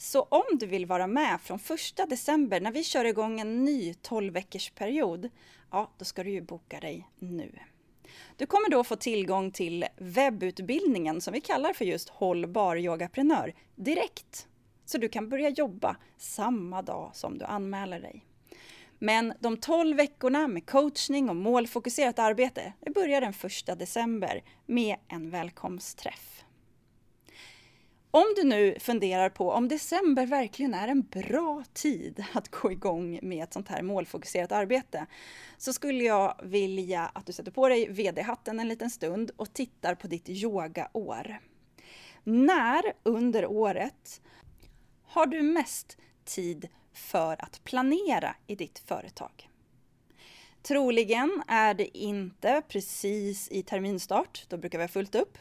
Så 0.05 0.23
om 0.23 0.43
du 0.53 0.67
vill 0.67 0.87
vara 0.87 1.07
med 1.07 1.41
från 1.41 1.59
1 1.99 2.11
december 2.11 2.61
när 2.61 2.73
vi 2.73 2.85
kör 2.85 3.05
igång 3.05 3.41
en 3.41 3.65
ny 3.65 3.95
12 3.95 4.33
veckors 4.33 4.71
period, 4.71 5.31
ja 5.71 5.91
då 5.99 6.05
ska 6.05 6.25
du 6.25 6.31
ju 6.31 6.41
boka 6.41 6.81
dig 6.81 7.09
nu. 7.19 7.59
Du 8.37 8.47
kommer 8.47 8.71
då 8.71 8.85
få 8.85 8.97
tillgång 8.97 9.51
till 9.51 9.85
webbutbildningen 9.97 11.21
som 11.21 11.33
vi 11.33 11.41
kallar 11.41 11.73
för 11.73 11.85
just 11.85 12.09
Hållbar 12.09 12.77
yogaprenör 12.77 13.55
direkt. 13.75 14.49
Så 14.85 14.99
du 14.99 15.09
kan 15.09 15.29
börja 15.29 15.49
jobba 15.49 15.97
samma 16.19 16.83
dag 16.83 17.11
som 17.15 17.39
du 17.39 17.45
anmäler 17.45 18.01
dig. 18.01 18.25
Men 18.99 19.33
de 19.41 19.57
12 19.57 19.97
veckorna 19.97 20.49
med 20.49 20.67
coachning 20.67 21.29
och 21.29 21.37
målfokuserat 21.37 22.19
arbete 22.19 22.73
det 22.81 22.91
börjar 22.91 23.21
den 23.21 23.35
1 23.73 23.79
december 23.79 24.43
med 24.67 24.97
en 25.09 25.31
välkomstträff. 25.31 26.34
Om 28.15 28.35
du 28.37 28.45
nu 28.45 28.77
funderar 28.81 29.29
på 29.29 29.51
om 29.51 29.69
december 29.69 30.27
verkligen 30.27 30.75
är 30.75 30.89
en 30.89 31.03
bra 31.03 31.65
tid 31.73 32.25
att 32.33 32.49
gå 32.49 32.73
igång 32.73 33.19
med 33.23 33.45
ett 33.45 33.53
sånt 33.53 33.69
här 33.69 33.83
målfokuserat 33.83 34.53
arbete 34.53 35.07
så 35.59 35.73
skulle 35.73 36.05
jag 36.05 36.41
vilja 36.43 37.11
att 37.15 37.27
du 37.27 37.33
sätter 37.33 37.51
på 37.51 37.69
dig 37.69 37.89
VD-hatten 37.89 38.61
en 38.61 38.69
liten 38.69 38.91
stund 38.91 39.31
och 39.37 39.53
tittar 39.53 39.95
på 39.95 40.07
ditt 40.07 40.29
yogaår. 40.29 41.39
När 42.25 42.83
under 43.03 43.47
året 43.47 44.21
har 45.03 45.27
du 45.27 45.43
mest 45.43 45.99
tid 46.25 46.69
för 46.93 47.43
att 47.43 47.65
planera 47.65 48.37
i 48.47 48.55
ditt 48.55 48.79
företag. 48.79 49.51
Troligen 50.63 51.43
är 51.49 51.75
det 51.75 51.99
inte 51.99 52.63
precis 52.69 53.49
i 53.51 53.63
terminstart, 53.63 54.45
då 54.49 54.57
brukar 54.57 54.79
vi 54.79 54.85
ha 54.85 54.89
fullt 54.89 55.15
upp. 55.15 55.39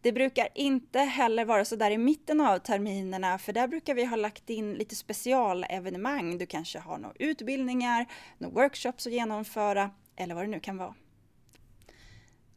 Det 0.00 0.12
brukar 0.12 0.48
inte 0.54 0.98
heller 0.98 1.44
vara 1.44 1.64
så 1.64 1.76
där 1.76 1.90
i 1.90 1.98
mitten 1.98 2.40
av 2.40 2.58
terminerna, 2.58 3.38
för 3.38 3.52
där 3.52 3.68
brukar 3.68 3.94
vi 3.94 4.04
ha 4.04 4.16
lagt 4.16 4.50
in 4.50 4.74
lite 4.74 4.96
specialevenemang. 4.96 6.38
Du 6.38 6.46
kanske 6.46 6.78
har 6.78 6.98
några 6.98 7.14
utbildningar, 7.18 8.06
några 8.38 8.54
workshops 8.54 9.06
att 9.06 9.12
genomföra 9.12 9.90
eller 10.16 10.34
vad 10.34 10.44
det 10.44 10.48
nu 10.48 10.60
kan 10.60 10.76
vara. 10.76 10.94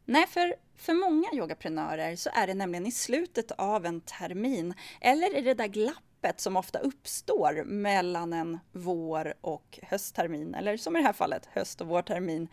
Nej, 0.04 0.26
för, 0.26 0.54
för 0.76 0.94
många 0.94 1.28
yogaprenörer 1.32 2.16
så 2.16 2.30
är 2.34 2.46
det 2.46 2.54
nämligen 2.54 2.86
i 2.86 2.92
slutet 2.92 3.50
av 3.50 3.86
en 3.86 4.00
termin 4.00 4.74
eller 5.00 5.36
i 5.36 5.40
det 5.40 5.54
där 5.54 5.66
glappet 5.66 6.02
glappet 6.22 6.40
som 6.40 6.56
ofta 6.56 6.78
uppstår 6.78 7.64
mellan 7.64 8.32
en 8.32 8.58
vår 8.72 9.34
och 9.40 9.78
hösttermin, 9.82 10.54
eller 10.54 10.76
som 10.76 10.96
i 10.96 10.98
det 10.98 11.06
här 11.06 11.12
fallet 11.12 11.46
höst 11.52 11.80
och 11.80 11.86
vårtermin, 11.86 12.48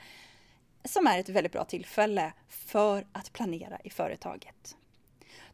som 0.86 1.08
är 1.08 1.20
ett 1.20 1.30
väldigt 1.30 1.52
bra 1.52 1.66
tillfälle 1.66 2.34
för 2.50 3.08
att 3.12 3.34
planera 3.34 3.80
i 3.84 3.90
företaget. 3.90 4.76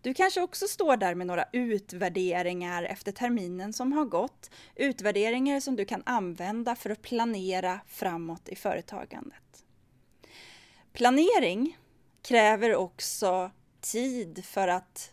Du 0.02 0.14
kanske 0.14 0.42
också 0.42 0.68
står 0.68 0.98
där 0.98 1.16
med 1.16 1.28
några 1.28 1.46
utvärderingar 1.52 2.84
efter 2.84 3.12
terminen 3.12 3.74
som 3.74 3.94
har 3.94 4.06
gått. 4.06 4.50
Utvärderingar 4.76 5.60
som 5.60 5.76
du 5.76 5.86
kan 5.86 6.04
använda 6.06 6.76
för 6.76 6.90
att 6.90 7.02
planera 7.02 7.80
framåt 7.88 8.50
i 8.50 8.56
företagandet. 8.56 9.64
Planering 10.94 11.78
kräver 12.22 12.76
också 12.76 13.52
tid 13.82 14.46
för 14.46 14.68
att 14.68 15.12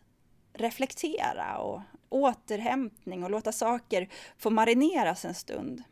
reflektera 0.53 1.59
och 1.59 1.81
återhämtning 2.09 3.25
och 3.25 3.31
låta 3.31 3.53
saker 3.53 4.09
få 4.39 4.51
marineras 4.51 5.25
en 5.25 5.35
stund. 5.35 5.83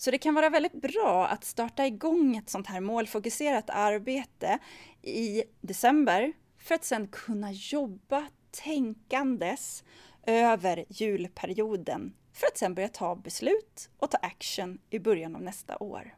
Så 0.00 0.10
det 0.10 0.18
kan 0.18 0.34
vara 0.34 0.50
väldigt 0.50 0.82
bra 0.82 1.26
att 1.26 1.44
starta 1.44 1.86
igång 1.86 2.36
ett 2.36 2.50
sånt 2.50 2.66
här 2.66 2.80
målfokuserat 2.80 3.70
arbete 3.70 4.58
i 5.02 5.42
december 5.60 6.32
för 6.58 6.74
att 6.74 6.84
sedan 6.84 7.08
kunna 7.08 7.52
jobba 7.52 8.26
tänkandes 8.50 9.84
över 10.26 10.84
julperioden 10.88 12.14
för 12.32 12.46
att 12.46 12.58
sedan 12.58 12.74
börja 12.74 12.88
ta 12.88 13.16
beslut 13.16 13.90
och 13.98 14.10
ta 14.10 14.18
action 14.18 14.78
i 14.90 14.98
början 14.98 15.36
av 15.36 15.42
nästa 15.42 15.76
år. 15.78 16.14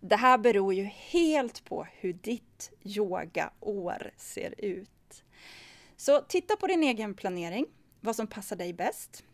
Det 0.00 0.16
här 0.16 0.38
beror 0.38 0.74
ju 0.74 0.84
helt 0.84 1.64
på 1.64 1.86
hur 1.92 2.12
ditt 2.12 2.72
yogaår 2.82 4.12
ser 4.16 4.54
ut. 4.58 5.24
Så 5.96 6.20
titta 6.20 6.56
på 6.56 6.66
din 6.66 6.82
egen 6.82 7.14
planering, 7.14 7.66
vad 8.00 8.16
som 8.16 8.26
passar 8.26 8.56
dig 8.56 8.72
bäst. 8.72 9.24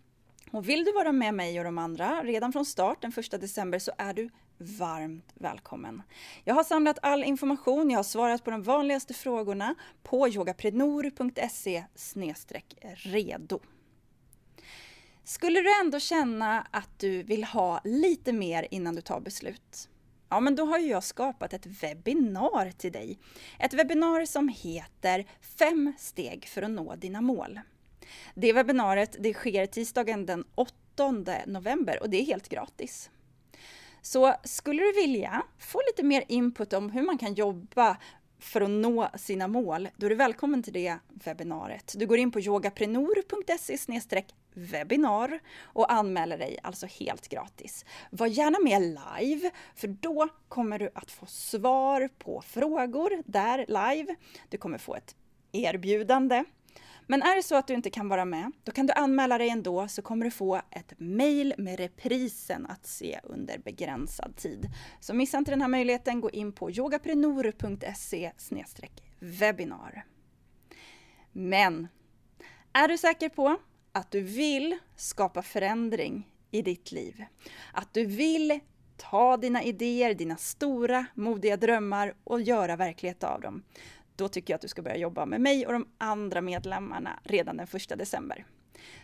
Och 0.50 0.68
vill 0.68 0.84
du 0.84 0.92
vara 0.92 1.12
med 1.12 1.34
mig 1.34 1.58
och 1.58 1.64
de 1.64 1.78
andra 1.78 2.22
redan 2.22 2.52
från 2.52 2.64
start 2.64 3.02
den 3.02 3.12
1 3.16 3.40
december 3.40 3.78
så 3.78 3.92
är 3.98 4.14
du 4.14 4.30
varmt 4.58 5.32
välkommen. 5.34 6.02
Jag 6.44 6.54
har 6.54 6.64
samlat 6.64 6.98
all 7.02 7.24
information, 7.24 7.90
jag 7.90 7.98
har 7.98 8.04
svarat 8.04 8.44
på 8.44 8.50
de 8.50 8.62
vanligaste 8.62 9.14
frågorna 9.14 9.74
på 10.02 10.28
yogaprenor.se 10.28 11.84
redo. 12.94 13.60
Skulle 15.24 15.60
du 15.60 15.80
ändå 15.80 16.00
känna 16.00 16.66
att 16.70 16.98
du 16.98 17.22
vill 17.22 17.44
ha 17.44 17.80
lite 17.84 18.32
mer 18.32 18.66
innan 18.70 18.94
du 18.94 19.00
tar 19.00 19.20
beslut? 19.20 19.88
Ja, 20.28 20.40
men 20.40 20.56
då 20.56 20.64
har 20.64 20.78
jag 20.78 21.04
skapat 21.04 21.52
ett 21.52 21.66
webbinar 21.66 22.70
till 22.70 22.92
dig. 22.92 23.18
Ett 23.58 23.74
webbinar 23.74 24.24
som 24.24 24.48
heter 24.48 25.26
Fem 25.58 25.92
steg 25.98 26.46
för 26.46 26.62
att 26.62 26.70
nå 26.70 26.94
dina 26.96 27.20
mål. 27.20 27.60
Det 28.34 28.52
webbinariet 28.52 29.16
det 29.18 29.34
sker 29.34 29.66
tisdagen 29.66 30.26
den 30.26 30.44
8 30.54 31.14
november 31.46 32.02
och 32.02 32.10
det 32.10 32.20
är 32.20 32.24
helt 32.24 32.48
gratis. 32.48 33.10
Så 34.02 34.34
skulle 34.44 34.82
du 34.82 34.92
vilja 34.92 35.42
få 35.58 35.82
lite 35.86 36.02
mer 36.02 36.24
input 36.28 36.72
om 36.72 36.90
hur 36.90 37.02
man 37.02 37.18
kan 37.18 37.34
jobba 37.34 37.96
för 38.38 38.60
att 38.60 38.70
nå 38.70 39.08
sina 39.16 39.48
mål, 39.48 39.88
då 39.96 40.06
är 40.06 40.10
du 40.10 40.16
välkommen 40.16 40.62
till 40.62 40.72
det 40.72 40.98
webbinariet. 41.08 41.94
Du 41.96 42.06
går 42.06 42.18
in 42.18 42.30
på 42.30 42.40
yogaprenor.se 42.40 43.76
webbinar 44.54 45.40
och 45.62 45.92
anmäler 45.92 46.38
dig 46.38 46.58
alltså 46.62 46.86
helt 46.86 47.28
gratis. 47.28 47.84
Var 48.10 48.26
gärna 48.26 48.58
med 48.58 48.82
live, 48.82 49.50
för 49.74 49.88
då 49.88 50.28
kommer 50.48 50.78
du 50.78 50.90
att 50.94 51.10
få 51.10 51.26
svar 51.26 52.08
på 52.18 52.42
frågor 52.46 53.22
där 53.24 53.58
live. 53.68 54.14
Du 54.48 54.58
kommer 54.58 54.78
få 54.78 54.94
ett 54.94 55.16
erbjudande 55.52 56.44
men 57.06 57.22
är 57.22 57.36
det 57.36 57.42
så 57.42 57.56
att 57.56 57.66
du 57.66 57.74
inte 57.74 57.90
kan 57.90 58.08
vara 58.08 58.24
med, 58.24 58.52
då 58.64 58.72
kan 58.72 58.86
du 58.86 58.92
anmäla 58.92 59.38
dig 59.38 59.48
ändå 59.48 59.88
så 59.88 60.02
kommer 60.02 60.24
du 60.24 60.30
få 60.30 60.60
ett 60.70 60.92
mail 60.98 61.54
med 61.58 61.78
reprisen 61.78 62.66
att 62.66 62.86
se 62.86 63.20
under 63.22 63.58
begränsad 63.58 64.36
tid. 64.36 64.68
Så 65.00 65.14
missa 65.14 65.38
inte 65.38 65.50
den 65.50 65.60
här 65.60 65.68
möjligheten, 65.68 66.20
gå 66.20 66.30
in 66.30 66.52
på 66.52 66.70
yogaprenor.se 66.70 68.32
webbinar. 69.18 70.04
Men 71.32 71.88
är 72.72 72.88
du 72.88 72.98
säker 72.98 73.28
på 73.28 73.56
att 73.92 74.10
du 74.10 74.20
vill 74.20 74.78
skapa 74.96 75.42
förändring 75.42 76.32
i 76.50 76.62
ditt 76.62 76.92
liv? 76.92 77.24
Att 77.72 77.94
du 77.94 78.04
vill 78.06 78.60
ta 78.96 79.36
dina 79.36 79.62
idéer, 79.62 80.14
dina 80.14 80.36
stora 80.36 81.06
modiga 81.14 81.56
drömmar 81.56 82.14
och 82.24 82.42
göra 82.42 82.76
verklighet 82.76 83.24
av 83.24 83.40
dem? 83.40 83.62
Då 84.16 84.28
tycker 84.28 84.52
jag 84.52 84.56
att 84.56 84.62
du 84.62 84.68
ska 84.68 84.82
börja 84.82 84.96
jobba 84.96 85.26
med 85.26 85.40
mig 85.40 85.66
och 85.66 85.72
de 85.72 85.88
andra 85.98 86.40
medlemmarna 86.40 87.20
redan 87.22 87.56
den 87.56 87.66
1 87.72 87.98
december. 87.98 88.44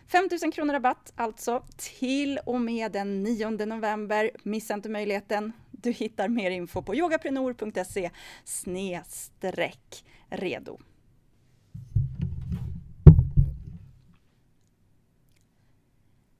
5 0.07 0.29
000 0.43 0.53
kronor 0.53 0.73
rabatt 0.73 1.13
alltså 1.17 1.65
till 1.77 2.39
och 2.47 2.61
med 2.61 2.93
den 2.93 3.23
9 3.23 3.51
november. 3.51 4.31
Missa 4.43 4.75
inte 4.75 4.89
möjligheten. 4.89 5.53
Du 5.71 5.91
hittar 5.91 6.29
mer 6.29 6.51
info 6.51 6.83
på 6.83 6.95
yogaprenor.se 6.95 8.11
snedstreck 8.45 10.05
redo. 10.29 10.79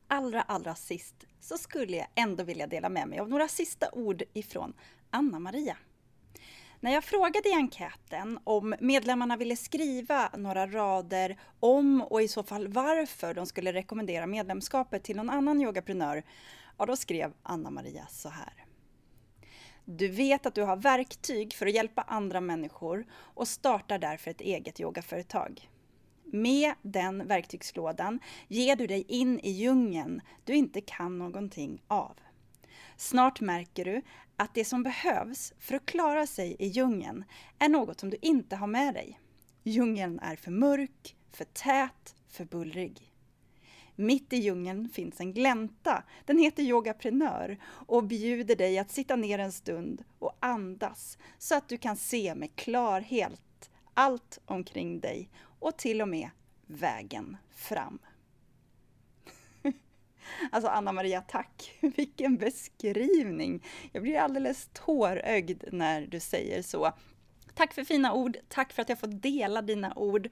Allra, 0.09 0.43
allra 0.43 0.75
sist 0.75 1.27
så 1.41 1.59
skulle 1.59 1.97
jag 1.97 2.07
ändå 2.15 2.45
vilja 2.45 2.67
dela 2.67 2.89
med 2.89 3.09
mig 3.09 3.19
av 3.19 3.29
några 3.29 3.49
sista 3.49 3.91
ord 3.93 4.23
ifrån 4.33 4.73
Anna-Maria. 5.11 5.77
När 6.83 6.93
jag 6.93 7.05
frågade 7.05 7.49
i 7.49 7.53
enkäten 7.53 8.39
om 8.45 8.75
medlemmarna 8.81 9.37
ville 9.37 9.57
skriva 9.57 10.31
några 10.37 10.67
rader 10.67 11.39
om 11.61 12.03
och 12.03 12.23
i 12.23 12.29
så 12.29 12.43
fall 12.43 12.69
varför 12.69 13.35
de 13.35 13.47
skulle 13.47 13.73
rekommendera 13.73 14.27
medlemskapet 14.27 15.05
till 15.05 15.17
någon 15.17 15.31
annan 15.31 15.61
yogaprenör, 15.61 16.23
ja 16.79 16.87
då 16.87 16.97
skrev 16.97 17.33
Anna-Maria 17.43 18.07
så 18.11 18.29
här. 18.29 18.65
Du 19.85 20.09
vet 20.09 20.47
att 20.47 20.55
du 20.55 20.63
har 20.63 20.77
verktyg 20.77 21.55
för 21.55 21.67
att 21.67 21.75
hjälpa 21.75 22.03
andra 22.03 22.41
människor 22.41 23.07
och 23.13 23.49
startar 23.49 23.99
därför 23.99 24.31
ett 24.31 24.41
eget 24.41 24.81
yogaföretag. 24.81 25.71
Med 26.25 26.75
den 26.83 27.27
verktygslådan 27.27 28.21
ger 28.49 28.77
du 28.77 28.87
dig 28.87 29.05
in 29.09 29.41
i 29.41 29.51
djungeln 29.51 30.21
du 30.45 30.55
inte 30.55 30.81
kan 30.81 31.19
någonting 31.19 31.83
av. 31.89 32.17
Snart 32.97 33.41
märker 33.41 33.85
du 33.85 34.03
att 34.43 34.55
det 34.55 34.65
som 34.65 34.83
behövs 34.83 35.53
för 35.59 35.75
att 35.75 35.87
klara 35.87 36.27
sig 36.27 36.57
i 36.59 36.67
djungeln 36.67 37.25
är 37.59 37.69
något 37.69 38.01
som 38.01 38.11
du 38.11 38.17
inte 38.23 38.57
har 38.57 38.67
med 38.67 38.95
dig. 38.95 39.21
Djungeln 39.63 40.19
är 40.19 40.37
för 40.37 40.51
mörk, 40.51 41.17
för 41.31 41.45
tät, 41.45 42.15
för 42.29 42.45
bullrig. 42.45 43.13
Mitt 43.95 44.33
i 44.33 44.37
djungeln 44.37 44.89
finns 44.89 45.21
en 45.21 45.33
glänta. 45.33 46.05
Den 46.25 46.39
heter 46.39 46.63
Yogaprenör 46.63 47.59
och 47.65 48.05
bjuder 48.05 48.57
dig 48.57 48.79
att 48.79 48.91
sitta 48.91 49.17
ner 49.17 49.39
en 49.39 49.53
stund 49.53 50.05
och 50.19 50.37
andas 50.41 51.19
så 51.39 51.55
att 51.55 51.69
du 51.69 51.79
kan 51.79 51.97
se 51.97 52.35
med 52.35 52.57
klarhet 52.57 53.71
allt 53.95 54.39
omkring 54.45 55.01
dig 55.01 55.31
och 55.59 55.77
till 55.77 56.03
och 56.03 56.09
med 56.09 56.31
vägen 56.67 57.37
fram. 57.55 57.99
Alltså 60.55 60.71
Anna 60.71 60.93
Maria, 60.93 61.21
tack! 61.21 61.77
Vilken 61.81 62.37
beskrivning! 62.37 63.65
Jag 63.93 64.03
blir 64.03 64.19
alldeles 64.19 64.69
tårögd 64.73 65.65
när 65.73 66.07
du 66.07 66.21
säger 66.21 66.63
så. 66.63 66.93
Tack 67.55 67.75
för 67.75 67.85
fina 67.85 68.13
ord, 68.13 68.37
tack 68.49 68.73
för 68.73 68.83
att 68.83 68.89
jag 68.89 68.99
får 68.99 69.07
dela 69.07 69.63
dina 69.63 69.95
ord 69.95 70.29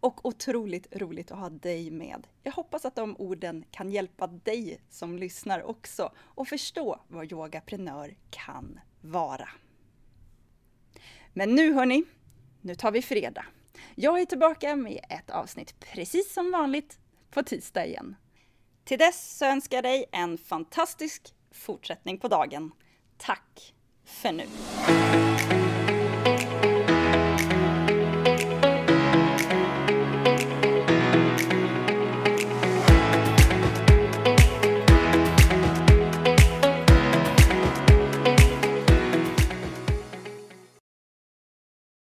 och 0.00 0.26
otroligt 0.26 0.96
roligt 0.96 1.30
att 1.30 1.38
ha 1.38 1.50
dig 1.50 1.90
med. 1.90 2.26
Jag 2.42 2.52
hoppas 2.52 2.84
att 2.84 2.94
de 2.94 3.16
orden 3.18 3.64
kan 3.70 3.90
hjälpa 3.90 4.26
dig 4.26 4.80
som 4.88 5.18
lyssnar 5.18 5.62
också 5.62 6.12
och 6.18 6.48
förstå 6.48 7.00
vad 7.08 7.32
yogaprenör 7.32 8.14
kan 8.30 8.80
vara. 9.00 9.48
Men 11.32 11.54
nu 11.54 11.72
hörni, 11.72 12.04
nu 12.60 12.74
tar 12.74 12.90
vi 12.90 13.02
fredag. 13.02 13.44
Jag 13.94 14.20
är 14.20 14.24
tillbaka 14.24 14.76
med 14.76 15.04
ett 15.08 15.30
avsnitt 15.30 15.80
precis 15.80 16.32
som 16.32 16.50
vanligt 16.50 16.98
på 17.30 17.42
tisdag 17.42 17.86
igen. 17.86 18.16
Till 18.84 18.98
dess 18.98 19.38
så 19.38 19.44
önskar 19.44 19.76
jag 19.76 19.84
dig 19.84 20.04
en 20.12 20.38
fantastisk 20.38 21.34
fortsättning 21.52 22.18
på 22.18 22.28
dagen. 22.28 22.72
Tack 23.18 23.74
för 24.04 24.32
nu! 24.32 24.46